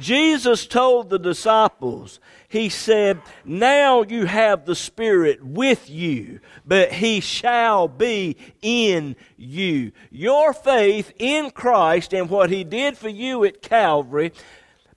Jesus 0.00 0.66
told 0.66 1.10
the 1.10 1.18
disciples, 1.18 2.20
He 2.48 2.68
said, 2.68 3.20
Now 3.44 4.02
you 4.02 4.26
have 4.26 4.64
the 4.64 4.74
Spirit 4.74 5.44
with 5.44 5.90
you, 5.90 6.40
but 6.66 6.92
He 6.92 7.20
shall 7.20 7.88
be 7.88 8.36
in 8.62 9.16
you. 9.36 9.92
Your 10.10 10.52
faith 10.52 11.12
in 11.18 11.50
Christ 11.50 12.12
and 12.12 12.30
what 12.30 12.50
He 12.50 12.64
did 12.64 12.96
for 12.96 13.08
you 13.08 13.44
at 13.44 13.62
Calvary, 13.62 14.32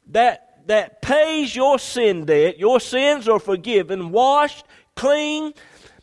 that, 0.08 0.68
that 0.68 1.02
pays 1.02 1.56
your 1.56 1.80
sin 1.80 2.26
debt. 2.26 2.60
Your 2.60 2.80
sins 2.80 3.28
are 3.28 3.40
forgiven, 3.40 4.12
washed, 4.12 4.66
clean, 4.96 5.54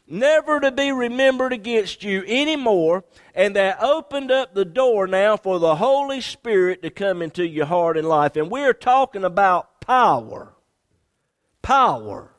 never 0.06 0.60
to 0.60 0.72
be 0.72 0.90
remembered 0.92 1.52
against 1.52 2.02
you 2.02 2.24
anymore. 2.26 3.04
And 3.38 3.54
that 3.54 3.80
opened 3.80 4.32
up 4.32 4.52
the 4.52 4.64
door 4.64 5.06
now 5.06 5.36
for 5.36 5.60
the 5.60 5.76
Holy 5.76 6.20
Spirit 6.20 6.82
to 6.82 6.90
come 6.90 7.22
into 7.22 7.46
your 7.46 7.66
heart 7.66 7.96
and 7.96 8.08
life. 8.08 8.34
And 8.34 8.50
we're 8.50 8.74
talking 8.74 9.22
about 9.22 9.80
power. 9.80 10.54
Power. 11.62 12.32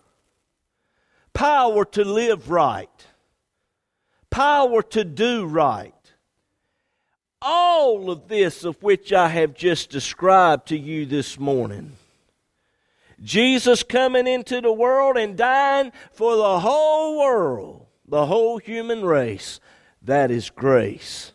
Power 1.33 1.85
to 1.85 2.03
live 2.03 2.51
right. 2.51 2.89
Power 4.29 4.81
to 4.83 5.05
do 5.05 5.45
right. 5.45 5.93
All 7.41 8.11
of 8.11 8.27
this 8.27 8.65
of 8.65 8.83
which 8.83 9.13
I 9.13 9.29
have 9.29 9.53
just 9.53 9.89
described 9.89 10.67
to 10.67 10.77
you 10.77 11.05
this 11.05 11.39
morning. 11.39 11.93
Jesus 13.23 13.83
coming 13.83 14.27
into 14.27 14.59
the 14.59 14.73
world 14.73 15.15
and 15.15 15.37
dying 15.37 15.93
for 16.11 16.35
the 16.35 16.59
whole 16.59 17.19
world, 17.19 17.85
the 18.05 18.25
whole 18.25 18.57
human 18.57 19.05
race 19.05 19.61
that 20.09 20.31
is 20.31 20.49
grace. 20.49 21.33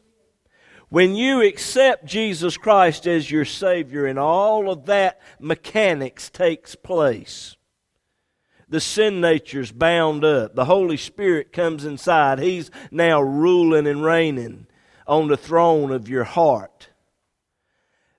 When 0.89 1.17
you 1.17 1.43
accept 1.43 2.05
Jesus 2.05 2.57
Christ 2.57 3.07
as 3.07 3.31
your 3.31 3.45
Savior 3.45 4.07
and 4.07 4.19
all 4.19 4.71
of 4.71 4.87
that 4.87 5.21
mechanics 5.41 6.31
takes 6.31 6.75
place, 6.75 7.57
the 8.69 8.81
sin 8.81 9.21
nature's 9.21 9.73
bound 9.73 10.25
up. 10.25 10.55
The 10.55 10.65
Holy 10.65 10.97
Spirit 10.97 11.53
comes 11.53 11.85
inside. 11.85 12.39
He's 12.39 12.71
now 12.91 13.21
ruling 13.21 13.87
and 13.87 14.05
reigning 14.05 14.67
on 15.07 15.29
the 15.29 15.37
throne 15.37 15.91
of 15.91 16.09
your 16.09 16.25
heart. 16.25 16.89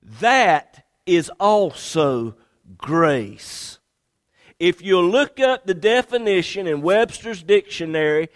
That 0.01 0.85
is 1.05 1.29
also 1.39 2.35
grace. 2.77 3.79
If 4.59 4.81
you 4.81 5.01
look 5.01 5.39
up 5.39 5.65
the 5.65 5.73
definition 5.73 6.67
in 6.67 6.81
Webster's 6.81 7.43
dictionary, 7.43 8.29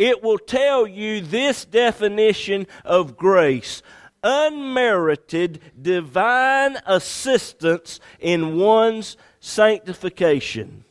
it 0.00 0.22
will 0.22 0.38
tell 0.38 0.86
you 0.86 1.20
this 1.20 1.66
definition 1.66 2.66
of 2.86 3.18
grace 3.18 3.82
unmerited 4.22 5.60
divine 5.80 6.78
assistance 6.86 8.00
in 8.18 8.56
one's 8.56 9.18
sanctification. 9.40 10.84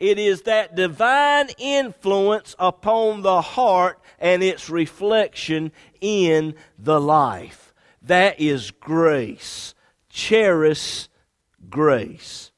It 0.00 0.18
is 0.18 0.42
that 0.42 0.74
divine 0.74 1.50
influence 1.56 2.56
upon 2.58 3.22
the 3.22 3.40
heart 3.40 4.00
and 4.18 4.42
its 4.42 4.68
reflection 4.68 5.70
in 6.00 6.56
the 6.76 7.00
life. 7.00 7.72
That 8.02 8.40
is 8.40 8.72
grace. 8.72 9.72
Cherish 10.08 11.08
grace. 11.70 12.50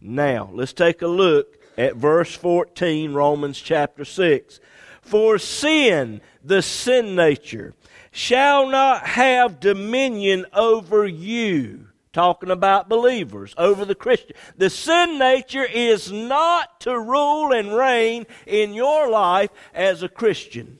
Now, 0.00 0.48
let's 0.52 0.72
take 0.72 1.02
a 1.02 1.08
look 1.08 1.58
at 1.76 1.96
verse 1.96 2.34
14, 2.36 3.12
Romans 3.12 3.60
chapter 3.60 4.04
6. 4.04 4.60
For 5.08 5.38
sin, 5.38 6.20
the 6.44 6.60
sin 6.60 7.16
nature, 7.16 7.74
shall 8.10 8.68
not 8.68 9.06
have 9.06 9.58
dominion 9.58 10.44
over 10.52 11.06
you. 11.06 11.88
Talking 12.12 12.50
about 12.50 12.88
believers, 12.88 13.54
over 13.56 13.86
the 13.86 13.94
Christian. 13.94 14.36
The 14.56 14.68
sin 14.68 15.18
nature 15.18 15.64
is 15.64 16.12
not 16.12 16.80
to 16.80 16.98
rule 16.98 17.52
and 17.52 17.74
reign 17.74 18.26
in 18.46 18.74
your 18.74 19.08
life 19.08 19.50
as 19.72 20.02
a 20.02 20.08
Christian. 20.08 20.78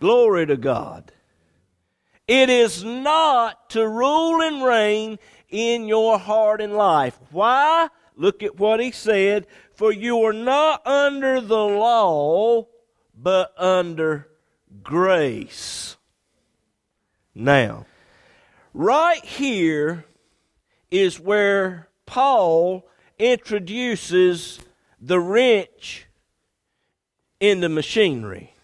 Glory 0.00 0.46
to 0.46 0.56
God. 0.56 1.10
It 2.26 2.50
is 2.50 2.84
not 2.84 3.70
to 3.70 3.88
rule 3.88 4.42
and 4.42 4.62
reign 4.62 5.18
in 5.48 5.88
your 5.88 6.18
heart 6.18 6.60
and 6.60 6.74
life. 6.74 7.18
Why? 7.30 7.88
Look 8.14 8.42
at 8.42 8.58
what 8.58 8.80
he 8.80 8.90
said. 8.90 9.46
For 9.72 9.90
you 9.92 10.22
are 10.24 10.32
not 10.34 10.86
under 10.86 11.40
the 11.40 11.56
law, 11.56 12.66
but 13.20 13.52
under 13.58 14.28
grace. 14.82 15.96
Now, 17.34 17.86
right 18.72 19.24
here 19.24 20.04
is 20.90 21.18
where 21.18 21.88
Paul 22.06 22.86
introduces 23.18 24.60
the 25.00 25.18
wrench 25.20 26.06
into 27.40 27.68
machinery. 27.68 28.54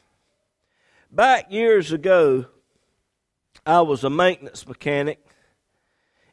Back 1.11 1.53
years 1.53 1.93
ago, 1.93 2.47
I 3.67 3.81
was 3.83 4.05
a 4.05 4.11
maintenance 4.11 4.67
mechanic. 4.67 5.25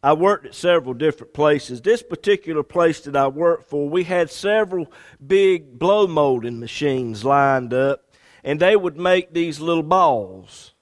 I 0.03 0.13
worked 0.13 0.47
at 0.47 0.55
several 0.55 0.95
different 0.95 1.33
places. 1.33 1.81
This 1.81 2.01
particular 2.01 2.63
place 2.63 3.01
that 3.01 3.15
I 3.15 3.27
worked 3.27 3.69
for, 3.69 3.87
we 3.87 4.03
had 4.03 4.31
several 4.31 4.91
big 5.25 5.77
blow 5.77 6.07
molding 6.07 6.59
machines 6.59 7.23
lined 7.23 7.73
up, 7.73 8.10
and 8.43 8.59
they 8.59 8.75
would 8.75 8.97
make 8.97 9.33
these 9.33 9.59
little 9.59 9.83
balls, 9.83 10.73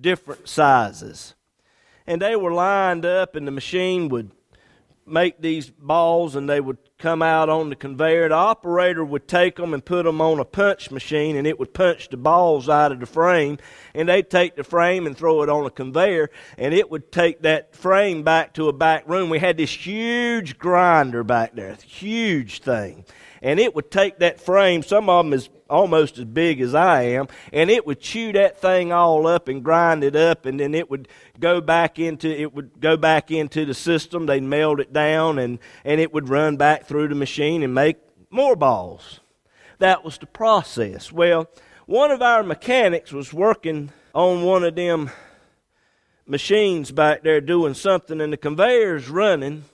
different 0.00 0.48
sizes. 0.48 1.34
And 2.06 2.20
they 2.20 2.36
were 2.36 2.52
lined 2.52 3.06
up, 3.06 3.34
and 3.34 3.46
the 3.46 3.52
machine 3.52 4.08
would 4.10 4.30
make 5.06 5.40
these 5.40 5.70
balls 5.70 6.36
and 6.36 6.48
they 6.48 6.60
would 6.60 6.78
come 7.04 7.20
out 7.20 7.50
on 7.50 7.68
the 7.68 7.76
conveyor. 7.76 8.30
The 8.30 8.34
operator 8.34 9.04
would 9.04 9.28
take 9.28 9.56
them 9.56 9.74
and 9.74 9.84
put 9.84 10.04
them 10.04 10.22
on 10.22 10.40
a 10.40 10.44
punch 10.46 10.90
machine 10.90 11.36
and 11.36 11.46
it 11.46 11.58
would 11.58 11.74
punch 11.74 12.08
the 12.08 12.16
balls 12.16 12.66
out 12.66 12.92
of 12.92 13.00
the 13.00 13.04
frame. 13.04 13.58
And 13.94 14.08
they'd 14.08 14.30
take 14.30 14.56
the 14.56 14.64
frame 14.64 15.06
and 15.06 15.14
throw 15.14 15.42
it 15.42 15.50
on 15.50 15.66
a 15.66 15.70
conveyor 15.70 16.30
and 16.56 16.72
it 16.72 16.90
would 16.90 17.12
take 17.12 17.42
that 17.42 17.76
frame 17.76 18.22
back 18.22 18.54
to 18.54 18.70
a 18.70 18.72
back 18.72 19.06
room. 19.06 19.28
We 19.28 19.38
had 19.38 19.58
this 19.58 19.86
huge 19.86 20.58
grinder 20.58 21.22
back 21.22 21.54
there, 21.54 21.76
huge 21.86 22.60
thing 22.62 23.04
and 23.44 23.60
it 23.60 23.74
would 23.74 23.90
take 23.90 24.20
that 24.20 24.40
frame, 24.40 24.82
some 24.82 25.10
of 25.10 25.26
them 25.26 25.34
is 25.34 25.50
almost 25.68 26.16
as 26.16 26.24
big 26.24 26.62
as 26.62 26.74
I 26.74 27.02
am, 27.02 27.28
and 27.52 27.70
it 27.70 27.86
would 27.86 28.00
chew 28.00 28.32
that 28.32 28.58
thing 28.58 28.90
all 28.90 29.26
up 29.26 29.48
and 29.48 29.62
grind 29.62 30.02
it 30.02 30.16
up, 30.16 30.46
and 30.46 30.58
then 30.58 30.74
it 30.74 30.90
would 30.90 31.08
go 31.38 31.60
back 31.60 31.98
into 31.98 32.28
it 32.28 32.54
would 32.54 32.80
go 32.80 32.96
back 32.96 33.30
into 33.30 33.66
the 33.66 33.74
system. 33.74 34.24
They'd 34.24 34.42
melt 34.42 34.80
it 34.80 34.94
down, 34.94 35.38
and 35.38 35.58
and 35.84 36.00
it 36.00 36.12
would 36.14 36.30
run 36.30 36.56
back 36.56 36.86
through 36.86 36.93
the 36.94 37.14
machine 37.14 37.62
and 37.62 37.74
make 37.74 37.96
more 38.30 38.56
balls. 38.56 39.20
That 39.78 40.04
was 40.04 40.18
the 40.18 40.26
process. 40.26 41.12
Well, 41.12 41.48
one 41.86 42.10
of 42.10 42.22
our 42.22 42.42
mechanics 42.42 43.12
was 43.12 43.32
working 43.32 43.90
on 44.14 44.42
one 44.42 44.64
of 44.64 44.74
them 44.74 45.10
machines 46.26 46.90
back 46.90 47.22
there 47.22 47.40
doing 47.40 47.74
something, 47.74 48.20
and 48.20 48.32
the 48.32 48.36
conveyor's 48.36 49.08
running, 49.08 49.64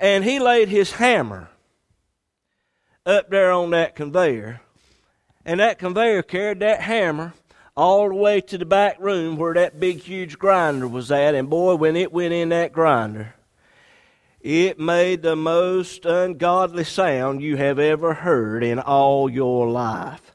and 0.00 0.24
he 0.24 0.38
laid 0.38 0.68
his 0.68 0.92
hammer 0.92 1.48
up 3.04 3.30
there 3.30 3.52
on 3.52 3.70
that 3.70 3.94
conveyor. 3.94 4.60
And 5.44 5.60
that 5.60 5.78
conveyor 5.78 6.22
carried 6.22 6.58
that 6.60 6.82
hammer 6.82 7.34
all 7.76 8.08
the 8.08 8.14
way 8.14 8.40
to 8.40 8.58
the 8.58 8.64
back 8.64 8.96
room 8.98 9.36
where 9.36 9.54
that 9.54 9.78
big, 9.78 10.00
huge 10.00 10.38
grinder 10.38 10.88
was 10.88 11.12
at. 11.12 11.36
And 11.36 11.48
boy, 11.48 11.76
when 11.76 11.94
it 11.94 12.12
went 12.12 12.34
in 12.34 12.48
that 12.48 12.72
grinder, 12.72 13.35
it 14.46 14.78
made 14.78 15.22
the 15.22 15.36
most 15.36 16.04
ungodly 16.04 16.84
sound 16.84 17.42
you 17.42 17.56
have 17.56 17.78
ever 17.78 18.14
heard 18.14 18.62
in 18.62 18.78
all 18.78 19.28
your 19.28 19.68
life. 19.68 20.34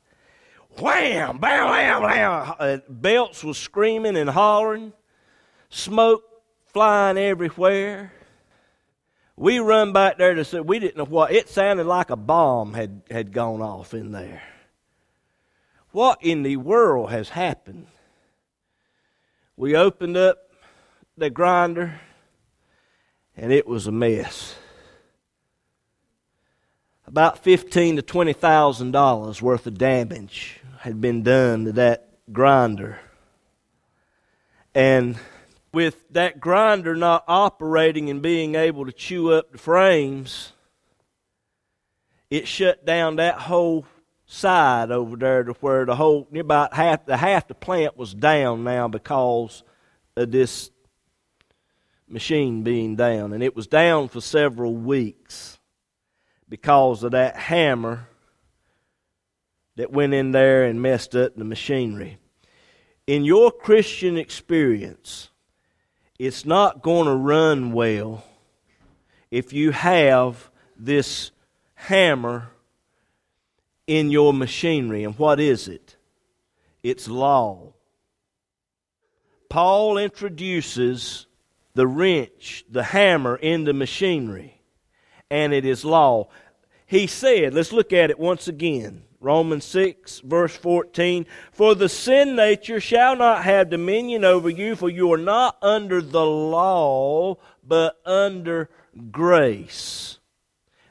Wham! 0.79 1.37
Bam! 1.37 1.71
Bam! 1.71 2.01
Bam! 2.01 2.55
Uh, 2.59 2.77
belts 2.89 3.43
was 3.43 3.57
screaming 3.57 4.17
and 4.17 4.29
hollering, 4.29 4.93
smoke 5.69 6.23
flying 6.67 7.17
everywhere 7.17 8.11
we 9.41 9.57
run 9.57 9.91
back 9.91 10.19
there 10.19 10.35
to 10.35 10.45
see, 10.45 10.59
we 10.59 10.77
didn't 10.77 10.97
know 10.97 11.05
what, 11.05 11.31
it 11.31 11.49
sounded 11.49 11.87
like 11.87 12.11
a 12.11 12.15
bomb 12.15 12.75
had, 12.75 13.01
had 13.09 13.31
gone 13.33 13.59
off 13.59 13.95
in 13.95 14.11
there. 14.11 14.43
What 15.91 16.19
in 16.21 16.43
the 16.43 16.57
world 16.57 17.09
has 17.09 17.29
happened? 17.29 17.87
We 19.57 19.75
opened 19.75 20.15
up 20.15 20.37
the 21.17 21.31
grinder 21.31 21.99
and 23.41 23.51
it 23.51 23.67
was 23.67 23.87
a 23.87 23.91
mess. 23.91 24.55
About 27.07 27.39
fifteen 27.39 27.95
to 27.97 28.01
twenty 28.03 28.33
thousand 28.33 28.91
dollars 28.91 29.41
worth 29.41 29.65
of 29.65 29.77
damage 29.77 30.61
had 30.79 31.01
been 31.01 31.23
done 31.23 31.65
to 31.65 31.71
that 31.73 32.07
grinder. 32.31 32.99
And 34.73 35.17
with 35.73 36.07
that 36.11 36.39
grinder 36.39 36.95
not 36.95 37.25
operating 37.27 38.09
and 38.09 38.21
being 38.21 38.55
able 38.55 38.85
to 38.85 38.91
chew 38.91 39.33
up 39.33 39.51
the 39.51 39.57
frames, 39.57 40.53
it 42.29 42.47
shut 42.47 42.85
down 42.85 43.15
that 43.15 43.39
whole 43.39 43.85
side 44.27 44.91
over 44.91 45.17
there 45.17 45.43
to 45.43 45.53
where 45.53 45.83
the 45.83 45.95
whole 45.95 46.27
near 46.31 46.43
about 46.43 46.75
half 46.75 47.07
the 47.07 47.17
half 47.17 47.47
the 47.47 47.55
plant 47.55 47.97
was 47.97 48.13
down 48.13 48.63
now 48.63 48.87
because 48.87 49.63
of 50.15 50.31
this 50.31 50.69
machine 52.11 52.63
being 52.63 52.95
down 52.95 53.33
and 53.33 53.43
it 53.43 53.55
was 53.55 53.67
down 53.67 54.07
for 54.07 54.21
several 54.21 54.75
weeks 54.75 55.59
because 56.49 57.03
of 57.03 57.11
that 57.11 57.35
hammer 57.35 58.07
that 59.75 59.91
went 59.91 60.13
in 60.13 60.31
there 60.31 60.63
and 60.63 60.81
messed 60.81 61.15
up 61.15 61.35
the 61.35 61.43
machinery 61.43 62.17
in 63.07 63.23
your 63.23 63.51
christian 63.51 64.17
experience 64.17 65.29
it's 66.19 66.45
not 66.45 66.81
going 66.81 67.07
to 67.07 67.15
run 67.15 67.71
well 67.71 68.23
if 69.31 69.53
you 69.53 69.71
have 69.71 70.51
this 70.77 71.31
hammer 71.75 72.51
in 73.87 74.09
your 74.09 74.33
machinery. 74.33 75.03
And 75.03 75.17
what 75.17 75.39
is 75.39 75.67
it? 75.67 75.95
It's 76.83 77.07
law. 77.07 77.73
Paul 79.49 79.97
introduces 79.97 81.25
the 81.73 81.87
wrench, 81.87 82.65
the 82.69 82.83
hammer 82.83 83.35
in 83.35 83.63
the 83.63 83.73
machinery, 83.73 84.61
and 85.29 85.53
it 85.53 85.65
is 85.65 85.85
law. 85.85 86.29
He 86.85 87.07
said, 87.07 87.53
let's 87.53 87.71
look 87.71 87.93
at 87.93 88.09
it 88.09 88.19
once 88.19 88.47
again. 88.47 89.03
Romans 89.21 89.65
6, 89.65 90.21
verse 90.21 90.55
14. 90.55 91.27
For 91.51 91.75
the 91.75 91.87
sin 91.87 92.35
nature 92.35 92.79
shall 92.79 93.15
not 93.15 93.43
have 93.43 93.69
dominion 93.69 94.25
over 94.25 94.49
you, 94.49 94.75
for 94.75 94.89
you 94.89 95.13
are 95.13 95.17
not 95.17 95.57
under 95.61 96.01
the 96.01 96.25
law, 96.25 97.37
but 97.65 97.97
under 98.05 98.69
grace. 99.11 100.17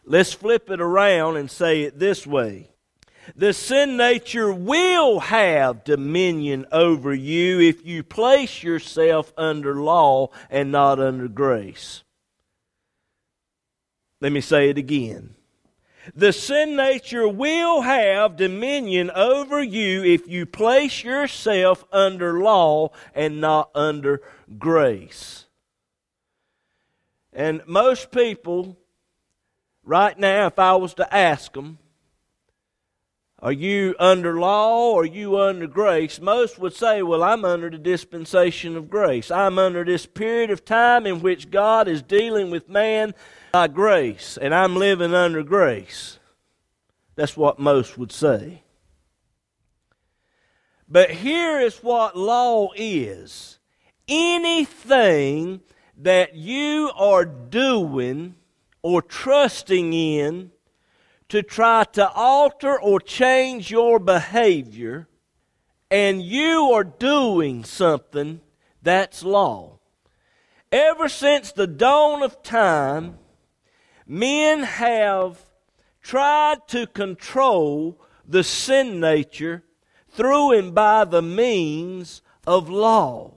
Let's 0.05 0.33
flip 0.33 0.71
it 0.71 0.81
around 0.81 1.37
and 1.37 1.51
say 1.51 1.83
it 1.83 1.99
this 1.99 2.27
way. 2.27 2.71
The 3.37 3.53
sin 3.53 3.97
nature 3.97 4.53
will 4.53 5.21
have 5.21 5.85
dominion 5.85 6.67
over 6.73 7.15
you 7.15 7.61
if 7.61 7.85
you 7.87 8.03
place 8.03 8.63
yourself 8.63 9.33
under 9.37 9.81
law 9.81 10.31
and 10.51 10.73
not 10.73 10.99
under 10.99 11.29
grace. 11.29 12.03
Let 14.21 14.33
me 14.33 14.41
say 14.41 14.69
it 14.69 14.79
again. 14.79 15.35
The 16.15 16.33
sin 16.33 16.77
nature 16.77 17.29
will 17.29 17.83
have 17.83 18.37
dominion 18.37 19.11
over 19.15 19.63
you 19.63 20.03
if 20.03 20.27
you 20.29 20.47
place 20.47 21.05
yourself 21.05 21.85
under 21.93 22.41
law 22.41 22.91
and 23.15 23.41
not 23.41 23.71
under 23.75 24.23
grace. 24.59 25.47
And 27.33 27.63
most 27.67 28.11
people, 28.11 28.77
right 29.85 30.19
now, 30.19 30.47
if 30.47 30.59
I 30.59 30.75
was 30.75 30.95
to 30.95 31.15
ask 31.15 31.53
them, 31.53 31.79
are 33.43 33.53
you 33.53 33.95
under 33.99 34.39
law 34.39 34.93
or 34.93 35.03
are 35.03 35.07
you 35.07 35.41
under 35.41 35.67
grace? 35.67 36.21
Most 36.21 36.59
would 36.59 36.75
say, 36.75 37.03
Well, 37.03 37.23
I'm 37.23 37.45
under 37.45 37.71
the 37.71 37.79
dispensation 37.79 38.77
of 38.77 38.91
grace. 38.91 39.31
I'm 39.31 39.59
under 39.59 39.83
this 39.85 40.05
period 40.05 40.51
of 40.51 40.65
time 40.65 41.07
in 41.07 41.21
which 41.21 41.51
God 41.51 41.89
is 41.89 42.03
dealing 42.03 42.51
with 42.51 42.69
man 42.69 43.15
by 43.53 43.69
grace, 43.69 44.37
and 44.37 44.55
I'm 44.55 44.77
living 44.77 45.15
under 45.15 45.43
grace. 45.43 46.19
That's 47.17 47.37
what 47.37 47.59
most 47.59 47.97
would 47.97 48.13
say. 48.13 48.63
But 50.87 51.11
here 51.11 51.61
is 51.61 51.79
what 51.79 52.17
law 52.17 52.71
is 52.75 53.59
anything 54.09 55.61
that 55.99 56.35
you 56.35 56.91
are 56.97 57.25
doing 57.25 58.35
or 58.83 59.01
trusting 59.01 59.93
in 59.93 60.51
to 61.31 61.43
try 61.43 61.85
to 61.85 62.09
alter 62.11 62.79
or 62.79 63.01
change 63.01 63.71
your 63.71 63.99
behavior, 63.99 65.09
and 65.91 66.23
you 66.23 66.71
are 66.73 66.85
doing 66.85 67.65
something, 67.65 68.41
that's 68.83 69.23
law. 69.23 69.79
Ever 70.73 71.09
since 71.09 71.53
the 71.53 71.67
dawn 71.67 72.23
of 72.23 72.43
time, 72.43 73.19
men 74.07 74.65
have 74.65 75.45
tried 76.03 76.67
to 76.69 76.87
control 76.87 78.01
the 78.27 78.43
sin 78.45 79.01
nature 79.01 79.65
through 80.09 80.59
and 80.59 80.75
by 80.75 81.05
the 81.05 81.23
means 81.23 82.23
of 82.47 82.69
law. 82.69 83.35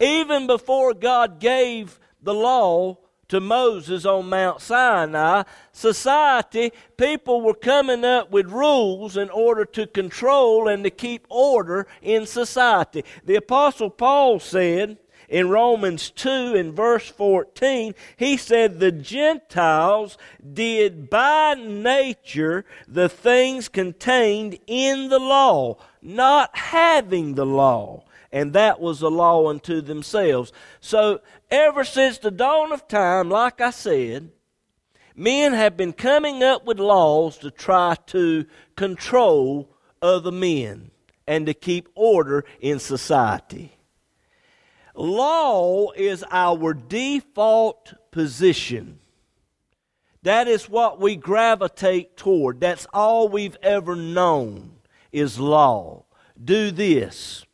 Even 0.00 0.46
before 0.46 0.94
God 0.94 1.40
gave 1.40 1.98
the 2.22 2.34
law 2.34 2.98
to 3.28 3.40
Moses 3.40 4.06
on 4.06 4.28
Mount 4.28 4.60
Sinai, 4.60 5.42
society, 5.72 6.72
people 6.96 7.42
were 7.42 7.54
coming 7.54 8.04
up 8.04 8.30
with 8.30 8.50
rules 8.50 9.16
in 9.16 9.28
order 9.30 9.64
to 9.66 9.86
control 9.86 10.68
and 10.68 10.82
to 10.84 10.90
keep 10.90 11.26
order 11.28 11.86
in 12.02 12.26
society. 12.26 13.04
The 13.24 13.36
Apostle 13.36 13.90
Paul 13.90 14.40
said, 14.40 14.98
In 15.28 15.50
Romans 15.50 16.10
2 16.10 16.54
and 16.56 16.74
verse 16.74 17.08
14, 17.08 17.94
he 18.16 18.36
said 18.38 18.80
the 18.80 18.92
Gentiles 18.92 20.16
did 20.54 21.10
by 21.10 21.54
nature 21.54 22.64
the 22.86 23.10
things 23.10 23.68
contained 23.68 24.58
in 24.66 25.10
the 25.10 25.20
law, 25.20 25.76
not 26.00 26.56
having 26.56 27.34
the 27.34 27.46
law. 27.46 28.04
And 28.30 28.52
that 28.52 28.80
was 28.80 29.00
a 29.00 29.08
law 29.08 29.48
unto 29.48 29.80
themselves. 29.80 30.52
So, 30.80 31.20
ever 31.50 31.82
since 31.84 32.18
the 32.18 32.30
dawn 32.30 32.72
of 32.72 32.86
time, 32.86 33.30
like 33.30 33.60
I 33.60 33.70
said, 33.70 34.30
men 35.16 35.54
have 35.54 35.76
been 35.76 35.94
coming 35.94 36.42
up 36.42 36.66
with 36.66 36.78
laws 36.78 37.38
to 37.38 37.50
try 37.50 37.96
to 38.06 38.44
control 38.76 39.74
other 40.02 40.30
men 40.30 40.90
and 41.26 41.46
to 41.46 41.54
keep 41.54 41.88
order 41.94 42.44
in 42.60 42.78
society. 42.78 43.72
Law 44.94 45.92
is 45.92 46.24
our 46.30 46.74
default 46.74 47.94
position. 48.10 48.98
That 50.22 50.48
is 50.48 50.68
what 50.68 51.00
we 51.00 51.16
gravitate 51.16 52.16
toward. 52.16 52.60
That's 52.60 52.86
all 52.92 53.28
we've 53.28 53.56
ever 53.62 53.94
known 53.94 54.72
is 55.12 55.38
law. 55.38 56.04
Do 56.42 56.70
this. 56.70 57.44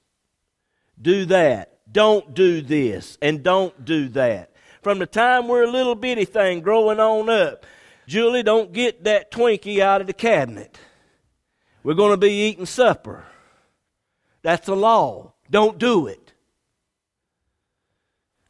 Do 1.00 1.26
that. 1.26 1.78
Don't 1.90 2.34
do 2.34 2.60
this. 2.60 3.18
And 3.22 3.42
don't 3.42 3.84
do 3.84 4.08
that. 4.10 4.50
From 4.82 4.98
the 4.98 5.06
time 5.06 5.48
we're 5.48 5.64
a 5.64 5.70
little 5.70 5.94
bitty 5.94 6.24
thing 6.24 6.60
growing 6.60 7.00
on 7.00 7.30
up, 7.30 7.64
Julie, 8.06 8.42
don't 8.42 8.72
get 8.72 9.04
that 9.04 9.30
Twinkie 9.30 9.80
out 9.80 10.00
of 10.00 10.06
the 10.06 10.12
cabinet. 10.12 10.78
We're 11.82 11.94
going 11.94 12.12
to 12.12 12.16
be 12.16 12.32
eating 12.32 12.66
supper. 12.66 13.24
That's 14.42 14.66
the 14.66 14.76
law. 14.76 15.32
Don't 15.50 15.78
do 15.78 16.06
it. 16.06 16.32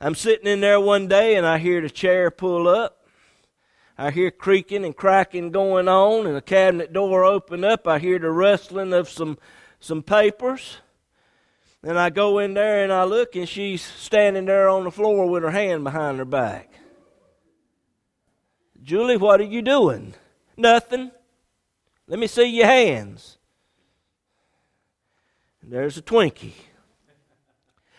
I'm 0.01 0.15
sitting 0.15 0.47
in 0.47 0.61
there 0.61 0.81
one 0.81 1.09
day 1.09 1.37
and 1.37 1.47
I 1.47 1.59
hear 1.59 1.81
the 1.81 1.91
chair 1.91 2.31
pull 2.31 2.69
up. 2.69 3.07
I 3.97 4.11
hear 4.11 4.31
creaking 4.33 4.85
and 4.85 4.97
cracking 4.97 5.53
going 5.53 5.87
on 5.87 6.27
and 6.27 6.37
the 6.37 6.43
cabinet 6.43 6.93
door 6.93 7.25
open 7.25 7.65
up. 7.65 7.87
I 7.87 8.01
hear 8.01 8.19
the 8.19 8.31
rustling 8.31 8.93
of 8.93 9.09
some, 9.09 9.39
some 9.79 10.03
papers. 10.03 10.79
And 11.85 11.99
I 11.99 12.09
go 12.09 12.39
in 12.39 12.55
there 12.55 12.83
and 12.83 12.91
I 12.91 13.05
look 13.05 13.37
and 13.37 13.47
she's 13.47 13.83
standing 13.83 14.47
there 14.47 14.71
on 14.71 14.85
the 14.85 14.91
floor 14.91 15.29
with 15.29 15.43
her 15.43 15.51
hand 15.51 15.85
behind 15.85 16.19
her 16.19 16.25
back. 16.25 16.73
Julie, 18.83 19.19
what 19.19 19.41
are 19.41 19.45
you 19.45 19.61
doing? 19.61 20.15
Nothing. 20.57 21.11
Let 22.07 22.19
me 22.19 22.27
see 22.27 22.45
your 22.45 22.67
hands. 22.67 23.37
There's 25.63 25.99
a 25.99 26.03
Twinkie. 26.03 26.53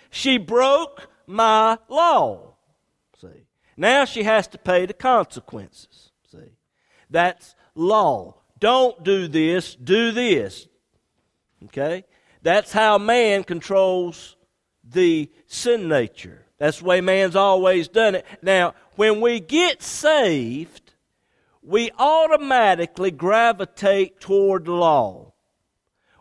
She 0.09 0.39
broke 0.39 1.07
my 1.27 1.77
law. 1.87 2.55
See. 3.21 3.45
Now 3.77 4.05
she 4.05 4.23
has 4.23 4.47
to 4.47 4.57
pay 4.57 4.87
the 4.87 4.93
consequences. 4.93 6.11
See. 6.31 6.53
That's 7.09 7.55
law. 7.75 8.35
Don't 8.59 9.03
do 9.03 9.27
this, 9.27 9.75
do 9.75 10.11
this. 10.11 10.67
Okay? 11.65 12.05
That's 12.45 12.71
how 12.71 12.97
man 12.97 13.43
controls 13.43 14.37
the 14.81 15.29
sin 15.47 15.89
nature. 15.89 16.45
That's 16.57 16.79
the 16.79 16.85
way 16.85 17.01
man's 17.01 17.35
always 17.35 17.89
done 17.89 18.15
it. 18.15 18.25
Now, 18.41 18.75
when 18.95 19.19
we 19.19 19.41
get 19.41 19.83
saved, 19.83 20.93
we 21.61 21.91
automatically 21.99 23.11
gravitate 23.11 24.21
toward 24.21 24.65
the 24.65 24.71
law 24.71 25.33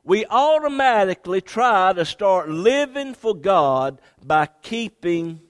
we 0.05 0.27
automatically 0.27 1.41
try 1.41 1.93
to 1.95 2.05
start 2.05 2.51
living 2.51 3.15
for 3.15 3.35
God 3.35 4.01
by 4.23 4.47
keeping 4.61 5.41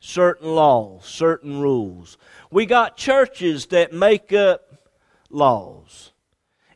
certain 0.00 0.48
laws, 0.54 1.04
certain 1.04 1.60
rules. 1.60 2.16
We 2.50 2.64
got 2.64 2.96
churches 2.96 3.66
that 3.66 3.92
make 3.92 4.32
up 4.32 4.90
laws. 5.28 6.12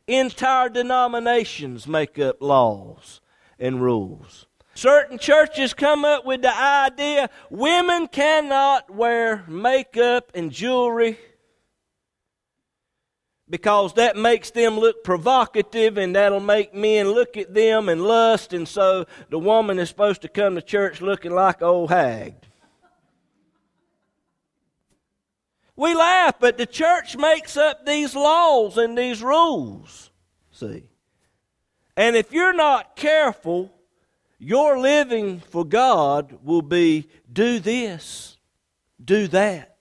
Entire 0.05 0.69
denominations 0.69 1.87
make 1.87 2.19
up 2.19 2.39
laws 2.39 3.19
and 3.59 3.81
rules. 3.81 4.45
Certain 4.73 5.17
churches 5.17 5.73
come 5.73 6.05
up 6.05 6.25
with 6.25 6.43
the 6.43 6.55
idea 6.55 7.29
women 7.49 8.07
cannot 8.07 8.93
wear 8.93 9.43
makeup 9.47 10.31
and 10.35 10.51
jewelry 10.51 11.17
because 13.49 13.93
that 13.93 14.15
makes 14.15 14.51
them 14.51 14.77
look 14.77 15.03
provocative 15.03 15.97
and 15.97 16.15
that'll 16.15 16.39
make 16.39 16.73
men 16.73 17.09
look 17.09 17.37
at 17.37 17.53
them 17.53 17.89
and 17.89 18.03
lust, 18.03 18.53
and 18.53 18.67
so 18.67 19.05
the 19.29 19.39
woman 19.39 19.79
is 19.79 19.89
supposed 19.89 20.21
to 20.21 20.27
come 20.27 20.55
to 20.55 20.61
church 20.61 21.01
looking 21.01 21.33
like 21.33 21.61
old 21.61 21.89
hag. 21.89 22.35
We 25.75 25.93
laugh, 25.93 26.35
but 26.39 26.57
the 26.57 26.65
church 26.65 27.15
makes 27.15 27.55
up 27.55 27.85
these 27.85 28.15
laws 28.15 28.77
and 28.77 28.97
these 28.97 29.21
rules. 29.21 30.11
See? 30.51 30.83
And 31.97 32.15
if 32.15 32.31
you're 32.31 32.53
not 32.53 32.95
careful, 32.95 33.73
your 34.39 34.79
living 34.79 35.41
for 35.41 35.65
God 35.65 36.39
will 36.41 36.61
be 36.61 37.09
do 37.31 37.59
this, 37.59 38.37
do 39.03 39.27
that. 39.27 39.75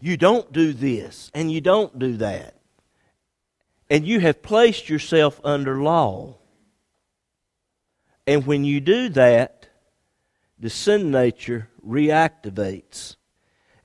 You 0.00 0.16
don't 0.16 0.52
do 0.52 0.72
this, 0.72 1.30
and 1.32 1.52
you 1.52 1.60
don't 1.60 1.96
do 1.96 2.16
that 2.16 2.56
and 3.92 4.06
you 4.06 4.20
have 4.20 4.40
placed 4.40 4.88
yourself 4.88 5.38
under 5.44 5.82
law. 5.82 6.38
And 8.26 8.46
when 8.46 8.64
you 8.64 8.80
do 8.80 9.10
that, 9.10 9.68
the 10.58 10.70
sin 10.70 11.10
nature 11.10 11.68
reactivates. 11.86 13.16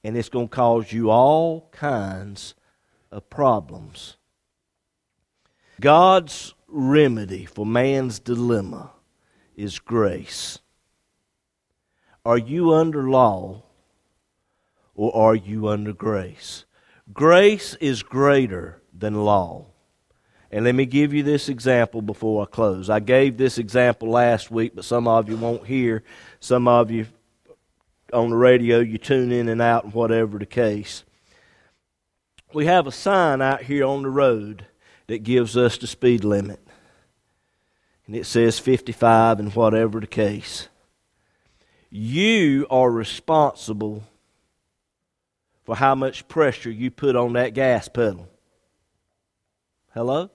And 0.06 0.16
it's 0.16 0.30
going 0.30 0.48
to 0.48 0.56
cause 0.56 0.94
you 0.94 1.12
all 1.12 1.68
kinds 1.74 2.56
of 3.12 3.30
problems. 3.30 4.16
God's 5.82 6.54
remedy 6.68 7.46
for 7.46 7.66
man's 7.66 8.20
dilemma 8.20 8.92
is 9.56 9.80
grace. 9.80 10.60
Are 12.26 12.38
you 12.38 12.74
under 12.74 13.10
law 13.10 13.64
or 14.94 15.16
are 15.16 15.36
you 15.36 15.68
under 15.68 15.94
grace? 15.94 16.66
Grace 17.14 17.76
is 17.76 18.04
greater 18.04 18.82
than 18.94 19.24
law. 19.24 19.68
And 20.52 20.66
let 20.66 20.76
me 20.76 20.86
give 20.86 21.14
you 21.14 21.24
this 21.24 21.50
example 21.50 22.02
before 22.02 22.44
I 22.44 22.46
close. 22.46 22.90
I 22.90 23.00
gave 23.00 23.38
this 23.38 23.58
example 23.58 24.10
last 24.10 24.50
week, 24.50 24.74
but 24.76 24.86
some 24.86 25.08
of 25.08 25.30
you 25.30 25.38
won't 25.38 25.66
hear. 25.66 26.04
Some 26.40 26.68
of 26.68 26.90
you 26.90 27.08
on 28.14 28.30
the 28.30 28.36
radio, 28.36 28.80
you 28.80 28.98
tune 28.98 29.32
in 29.32 29.50
and 29.50 29.62
out, 29.62 29.84
and 29.84 29.94
whatever 29.94 30.38
the 30.38 30.46
case. 30.46 31.04
We 32.54 32.66
have 32.66 32.88
a 32.88 32.92
sign 32.92 33.42
out 33.42 33.64
here 33.64 33.86
on 33.86 34.04
the 34.04 34.10
road 34.10 34.66
that 35.08 35.24
gives 35.24 35.58
us 35.58 35.78
the 35.78 35.88
speed 35.88 36.24
limit. 36.24 36.60
And 38.06 38.16
it 38.16 38.26
says 38.26 38.60
55 38.60 39.40
and 39.40 39.54
whatever 39.56 40.00
the 40.00 40.08
case. 40.08 40.70
You 41.90 42.68
are 42.70 42.92
responsible 42.92 44.04
for 45.64 45.76
how 45.76 45.96
much 45.96 46.28
pressure 46.28 46.72
you 46.72 46.92
put 46.92 47.16
on 47.16 47.34
that 47.34 47.54
gas 47.54 47.88
pedal. 47.88 48.30
Hello? 49.94 50.30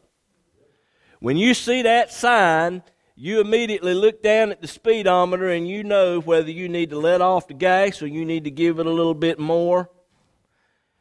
When 1.20 1.36
you 1.36 1.54
see 1.54 1.82
that 1.82 2.12
sign, 2.12 2.82
you 3.14 3.40
immediately 3.40 3.94
look 3.94 4.22
down 4.22 4.50
at 4.50 4.60
the 4.60 4.66
speedometer 4.66 5.48
and 5.48 5.68
you 5.68 5.84
know 5.84 6.20
whether 6.20 6.50
you 6.50 6.68
need 6.68 6.90
to 6.90 6.98
let 6.98 7.20
off 7.20 7.46
the 7.46 7.54
gas 7.54 8.02
or 8.02 8.06
you 8.06 8.24
need 8.24 8.44
to 8.44 8.50
give 8.50 8.78
it 8.78 8.86
a 8.86 8.90
little 8.90 9.14
bit 9.14 9.38
more. 9.38 9.88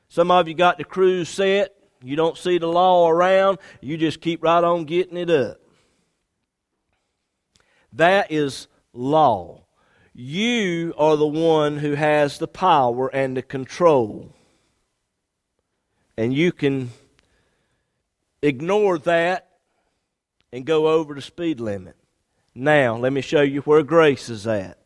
Some 0.09 0.29
of 0.29 0.47
you 0.47 0.53
got 0.53 0.77
the 0.77 0.83
cruise 0.83 1.29
set. 1.29 1.75
You 2.03 2.15
don't 2.15 2.37
see 2.37 2.57
the 2.57 2.67
law 2.67 3.09
around. 3.09 3.59
You 3.79 3.97
just 3.97 4.21
keep 4.21 4.43
right 4.43 4.63
on 4.63 4.85
getting 4.85 5.17
it 5.17 5.29
up. 5.29 5.57
That 7.93 8.31
is 8.31 8.67
law. 8.93 9.63
You 10.13 10.93
are 10.97 11.15
the 11.15 11.27
one 11.27 11.77
who 11.77 11.93
has 11.93 12.37
the 12.37 12.47
power 12.47 13.07
and 13.13 13.37
the 13.37 13.41
control. 13.41 14.33
And 16.17 16.33
you 16.33 16.51
can 16.51 16.91
ignore 18.41 18.97
that 18.99 19.49
and 20.51 20.65
go 20.65 20.87
over 20.87 21.13
the 21.13 21.21
speed 21.21 21.59
limit. 21.59 21.95
Now, 22.53 22.97
let 22.97 23.13
me 23.13 23.21
show 23.21 23.41
you 23.41 23.61
where 23.61 23.83
grace 23.83 24.29
is 24.29 24.45
at. 24.45 24.77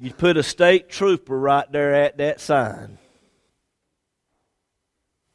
You 0.00 0.12
put 0.12 0.36
a 0.36 0.42
state 0.42 0.88
trooper 0.88 1.38
right 1.38 1.70
there 1.70 1.92
at 1.92 2.18
that 2.18 2.40
sign. 2.40 2.98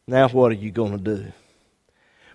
Now, 0.08 0.28
what 0.30 0.52
are 0.52 0.56
you 0.56 0.72
going 0.72 0.92
to 0.92 1.04
do? 1.04 1.32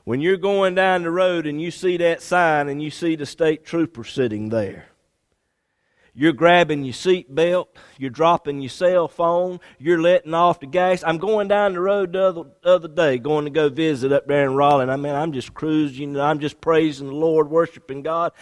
When 0.04 0.20
you're 0.22 0.38
going 0.38 0.74
down 0.74 1.02
the 1.02 1.11
road 1.11 1.46
and 1.46 1.61
you 1.61 1.70
see 1.70 1.98
that 1.98 2.22
sign 2.22 2.68
and 2.68 2.83
you 2.83 2.90
see 2.90 3.14
the 3.14 3.26
state 3.26 3.66
trooper 3.66 4.04
sitting 4.04 4.48
there, 4.48 4.87
you're 6.14 6.33
grabbing 6.33 6.83
your 6.83 6.94
seat 6.94 7.33
belt. 7.33 7.76
You're 7.96 8.11
dropping 8.11 8.61
your 8.61 8.70
cell 8.70 9.07
phone. 9.07 9.61
You're 9.78 10.00
letting 10.00 10.35
off 10.35 10.59
the 10.59 10.66
gas. 10.66 11.04
I'm 11.07 11.18
going 11.18 11.46
down 11.46 11.74
the 11.74 11.81
road 11.81 12.14
the 12.14 12.22
other, 12.24 12.42
other 12.64 12.88
day, 12.88 13.18
going 13.18 13.44
to 13.44 13.52
go 13.52 13.68
visit 13.68 14.11
up 14.11 14.26
there 14.26 14.44
in 14.44 14.54
Raleigh. 14.54 14.88
I 14.88 14.96
mean, 14.96 15.14
I'm 15.14 15.33
just 15.33 15.54
cruising. 15.54 16.18
I'm 16.18 16.40
just 16.40 16.61
praising 16.61 17.07
the 17.07 17.14
Lord, 17.14 17.50
worshiping 17.50 18.02
God. 18.02 18.33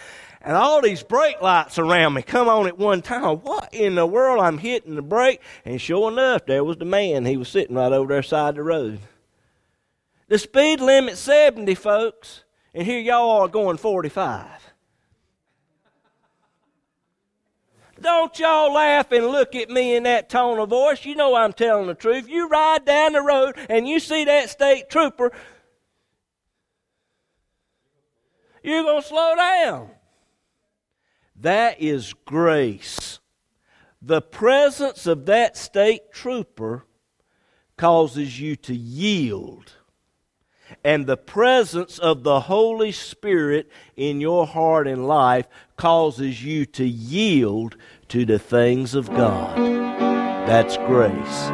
and 0.41 0.55
all 0.55 0.81
these 0.81 1.03
brake 1.03 1.39
lights 1.39 1.77
around 1.77 2.13
me 2.13 2.23
come 2.23 2.49
on 2.49 2.65
at 2.65 2.79
one 2.79 3.03
time. 3.03 3.37
What 3.39 3.71
in 3.73 3.93
the 3.93 4.07
world? 4.07 4.39
I'm 4.39 4.57
hitting 4.57 4.95
the 4.95 5.03
brake, 5.03 5.41
and 5.63 5.79
sure 5.79 6.09
enough, 6.11 6.47
there 6.47 6.63
was 6.63 6.77
the 6.77 6.85
man. 6.85 7.25
He 7.25 7.37
was 7.37 7.49
sitting 7.49 7.75
right 7.75 7.91
over 7.91 8.11
there 8.11 8.23
side 8.23 8.49
of 8.49 8.55
the 8.55 8.63
road. 8.63 8.99
The 10.27 10.37
speed 10.37 10.81
limit 10.81 11.17
70, 11.17 11.73
folks, 11.75 12.43
and 12.73 12.85
here 12.85 12.99
y'all 12.99 13.41
are 13.41 13.47
going 13.47 13.77
45. 13.77 14.45
Don't 17.99 18.37
y'all 18.37 18.73
laugh 18.73 19.11
and 19.11 19.27
look 19.27 19.55
at 19.55 19.69
me 19.69 19.95
in 19.95 20.03
that 20.03 20.29
tone 20.29 20.59
of 20.59 20.69
voice. 20.69 21.03
You 21.05 21.15
know 21.15 21.33
I'm 21.35 21.53
telling 21.53 21.87
the 21.87 21.95
truth. 21.95 22.29
You 22.29 22.47
ride 22.47 22.85
down 22.85 23.13
the 23.13 23.21
road 23.21 23.55
and 23.69 23.87
you 23.87 23.99
see 23.99 24.25
that 24.25 24.49
state 24.49 24.89
trooper, 24.89 25.31
you're 28.63 28.83
going 28.83 29.01
to 29.01 29.07
slow 29.07 29.35
down. 29.35 29.89
That 31.37 31.81
is 31.81 32.13
grace. 32.25 33.19
The 34.01 34.21
presence 34.21 35.07
of 35.07 35.25
that 35.27 35.57
state 35.57 36.11
trooper 36.11 36.85
causes 37.77 38.39
you 38.39 38.55
to 38.57 38.75
yield. 38.75 39.76
And 40.87 41.05
the 41.05 41.17
presence 41.17 41.99
of 41.99 42.23
the 42.23 42.39
Holy 42.39 42.93
Spirit 42.93 43.69
in 43.97 44.21
your 44.21 44.47
heart 44.47 44.87
and 44.87 45.05
life 45.05 45.45
causes 45.75 46.45
you 46.45 46.65
to 46.67 46.85
yield 46.85 47.75
to 48.07 48.23
the 48.23 48.39
things 48.39 48.95
of 48.95 49.09
God. 49.09 49.57
That's 50.47 50.77
grace. 50.77 51.49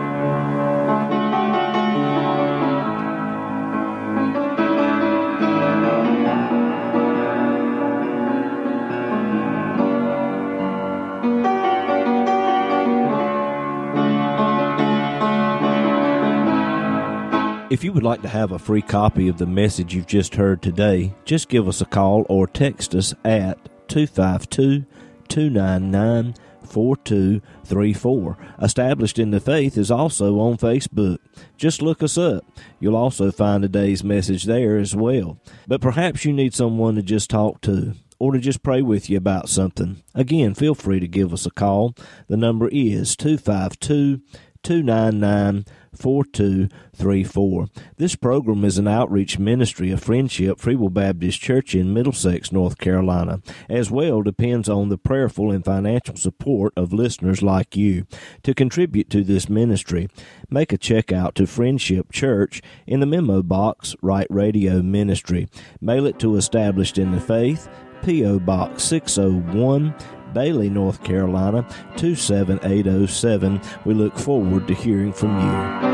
If 17.73 17.83
you 17.83 17.91
would 17.91 18.03
like 18.03 18.21
to 18.21 18.27
have 18.27 18.51
a 18.51 18.59
free 18.59 18.83
copy 18.83 19.27
of 19.29 19.39
the 19.39 19.47
message 19.47 19.95
you've 19.95 20.05
just 20.05 20.35
heard 20.35 20.61
today, 20.61 21.11
just 21.25 21.49
give 21.49 21.67
us 21.67 21.81
a 21.81 21.85
call 21.85 22.23
or 22.29 22.45
text 22.45 22.93
us 22.93 23.15
at 23.25 23.57
252 23.87 24.85
299 25.27 26.35
4234. 26.67 28.37
Established 28.61 29.17
in 29.17 29.31
the 29.31 29.39
Faith 29.39 29.75
is 29.75 29.89
also 29.89 30.39
on 30.39 30.57
Facebook. 30.57 31.17
Just 31.57 31.81
look 31.81 32.03
us 32.03 32.15
up. 32.15 32.45
You'll 32.79 32.95
also 32.95 33.31
find 33.31 33.63
today's 33.63 34.03
message 34.03 34.43
there 34.43 34.77
as 34.77 34.95
well. 34.95 35.39
But 35.67 35.81
perhaps 35.81 36.25
you 36.25 36.31
need 36.31 36.53
someone 36.53 36.93
to 36.93 37.01
just 37.01 37.31
talk 37.31 37.61
to 37.61 37.95
or 38.19 38.33
to 38.33 38.39
just 38.39 38.61
pray 38.61 38.83
with 38.83 39.09
you 39.09 39.17
about 39.17 39.49
something. 39.49 40.03
Again, 40.13 40.53
feel 40.53 40.75
free 40.75 40.99
to 40.99 41.07
give 41.07 41.33
us 41.33 41.47
a 41.47 41.51
call. 41.51 41.95
The 42.27 42.37
number 42.37 42.69
is 42.71 43.15
252 43.15 44.21
299 44.63 45.65
4234. 45.95 47.67
This 47.97 48.15
program 48.15 48.65
is 48.65 48.77
an 48.77 48.87
outreach 48.87 49.39
ministry 49.39 49.91
of 49.91 50.03
Friendship 50.03 50.59
Free 50.59 50.75
Will 50.75 50.89
Baptist 50.89 51.39
Church 51.39 51.75
in 51.75 51.93
Middlesex, 51.93 52.51
North 52.51 52.77
Carolina, 52.77 53.41
as 53.69 53.91
well 53.91 54.21
depends 54.21 54.67
on 54.67 54.89
the 54.89 54.97
prayerful 54.97 55.51
and 55.51 55.63
financial 55.63 56.15
support 56.15 56.73
of 56.75 56.93
listeners 56.93 57.41
like 57.41 57.75
you. 57.75 58.05
To 58.43 58.53
contribute 58.53 59.09
to 59.11 59.23
this 59.23 59.49
ministry, 59.49 60.09
make 60.49 60.73
a 60.73 60.77
check 60.77 61.11
out 61.11 61.35
to 61.35 61.47
Friendship 61.47 62.11
Church 62.11 62.61
in 62.87 62.99
the 62.99 63.05
memo 63.05 63.41
box, 63.41 63.95
Write 64.01 64.27
Radio 64.29 64.81
Ministry. 64.81 65.47
Mail 65.79 66.05
it 66.05 66.19
to 66.19 66.35
Established 66.35 66.97
in 66.97 67.11
the 67.11 67.21
Faith, 67.21 67.69
P.O. 68.03 68.39
Box 68.39 68.83
601. 68.83 69.93
Bailey, 70.33 70.69
North 70.69 71.03
Carolina 71.03 71.65
27807. 71.97 73.61
We 73.85 73.93
look 73.93 74.17
forward 74.17 74.67
to 74.67 74.73
hearing 74.73 75.13
from 75.13 75.39
you. 75.39 75.93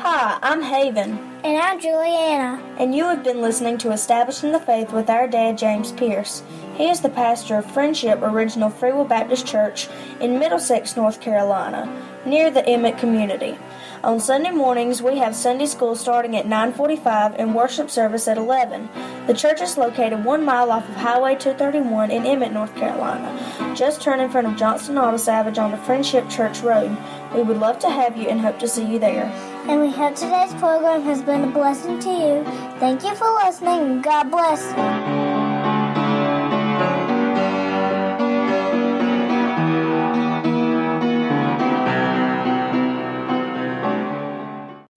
Hi, 0.00 0.38
I'm 0.42 0.62
Haven. 0.62 1.18
And 1.44 1.56
I'm 1.56 1.80
Juliana. 1.80 2.62
And 2.78 2.94
you 2.94 3.04
have 3.04 3.24
been 3.24 3.40
listening 3.40 3.78
to 3.78 3.92
Established 3.92 4.44
in 4.44 4.52
the 4.52 4.60
Faith 4.60 4.92
with 4.92 5.08
our 5.08 5.26
dad, 5.26 5.56
James 5.58 5.92
Pierce. 5.92 6.42
He 6.74 6.88
is 6.88 7.00
the 7.00 7.08
pastor 7.08 7.56
of 7.58 7.70
Friendship 7.70 8.20
Original 8.22 8.70
Free 8.70 8.92
Will 8.92 9.04
Baptist 9.04 9.46
Church 9.46 9.88
in 10.20 10.38
Middlesex, 10.38 10.96
North 10.96 11.20
Carolina, 11.20 11.90
near 12.24 12.50
the 12.50 12.68
Emit 12.68 12.98
community. 12.98 13.58
On 14.04 14.20
Sunday 14.20 14.50
mornings, 14.50 15.02
we 15.02 15.18
have 15.18 15.34
Sunday 15.34 15.66
school 15.66 15.96
starting 15.96 16.36
at 16.36 16.46
9:45 16.46 17.34
and 17.36 17.52
worship 17.52 17.90
service 17.90 18.28
at 18.28 18.38
11. 18.38 18.88
The 19.26 19.34
church 19.34 19.60
is 19.60 19.76
located 19.76 20.24
1 20.24 20.44
mile 20.44 20.70
off 20.70 20.88
of 20.88 20.94
Highway 20.94 21.34
231 21.34 22.12
in 22.12 22.24
Emit, 22.24 22.52
North 22.52 22.74
Carolina, 22.76 23.28
just 23.74 24.00
turn 24.00 24.20
in 24.20 24.30
front 24.30 24.46
of 24.46 24.56
Johnston 24.56 24.98
Auto 24.98 25.16
Salvage 25.16 25.58
on 25.58 25.72
the 25.72 25.76
Friendship 25.78 26.28
Church 26.28 26.60
Road. 26.60 26.96
We 27.34 27.42
would 27.42 27.58
love 27.58 27.80
to 27.80 27.90
have 27.90 28.16
you 28.16 28.28
and 28.28 28.40
hope 28.40 28.60
to 28.60 28.68
see 28.68 28.84
you 28.84 29.00
there. 29.00 29.24
And 29.68 29.80
we 29.80 29.90
hope 29.90 30.14
today's 30.14 30.54
program 30.54 31.02
has 31.02 31.20
been 31.20 31.42
a 31.44 31.48
blessing 31.48 31.98
to 31.98 32.10
you. 32.10 32.44
Thank 32.78 33.02
you 33.02 33.16
for 33.16 33.28
listening. 33.44 34.00
God 34.00 34.30
bless. 34.30 35.27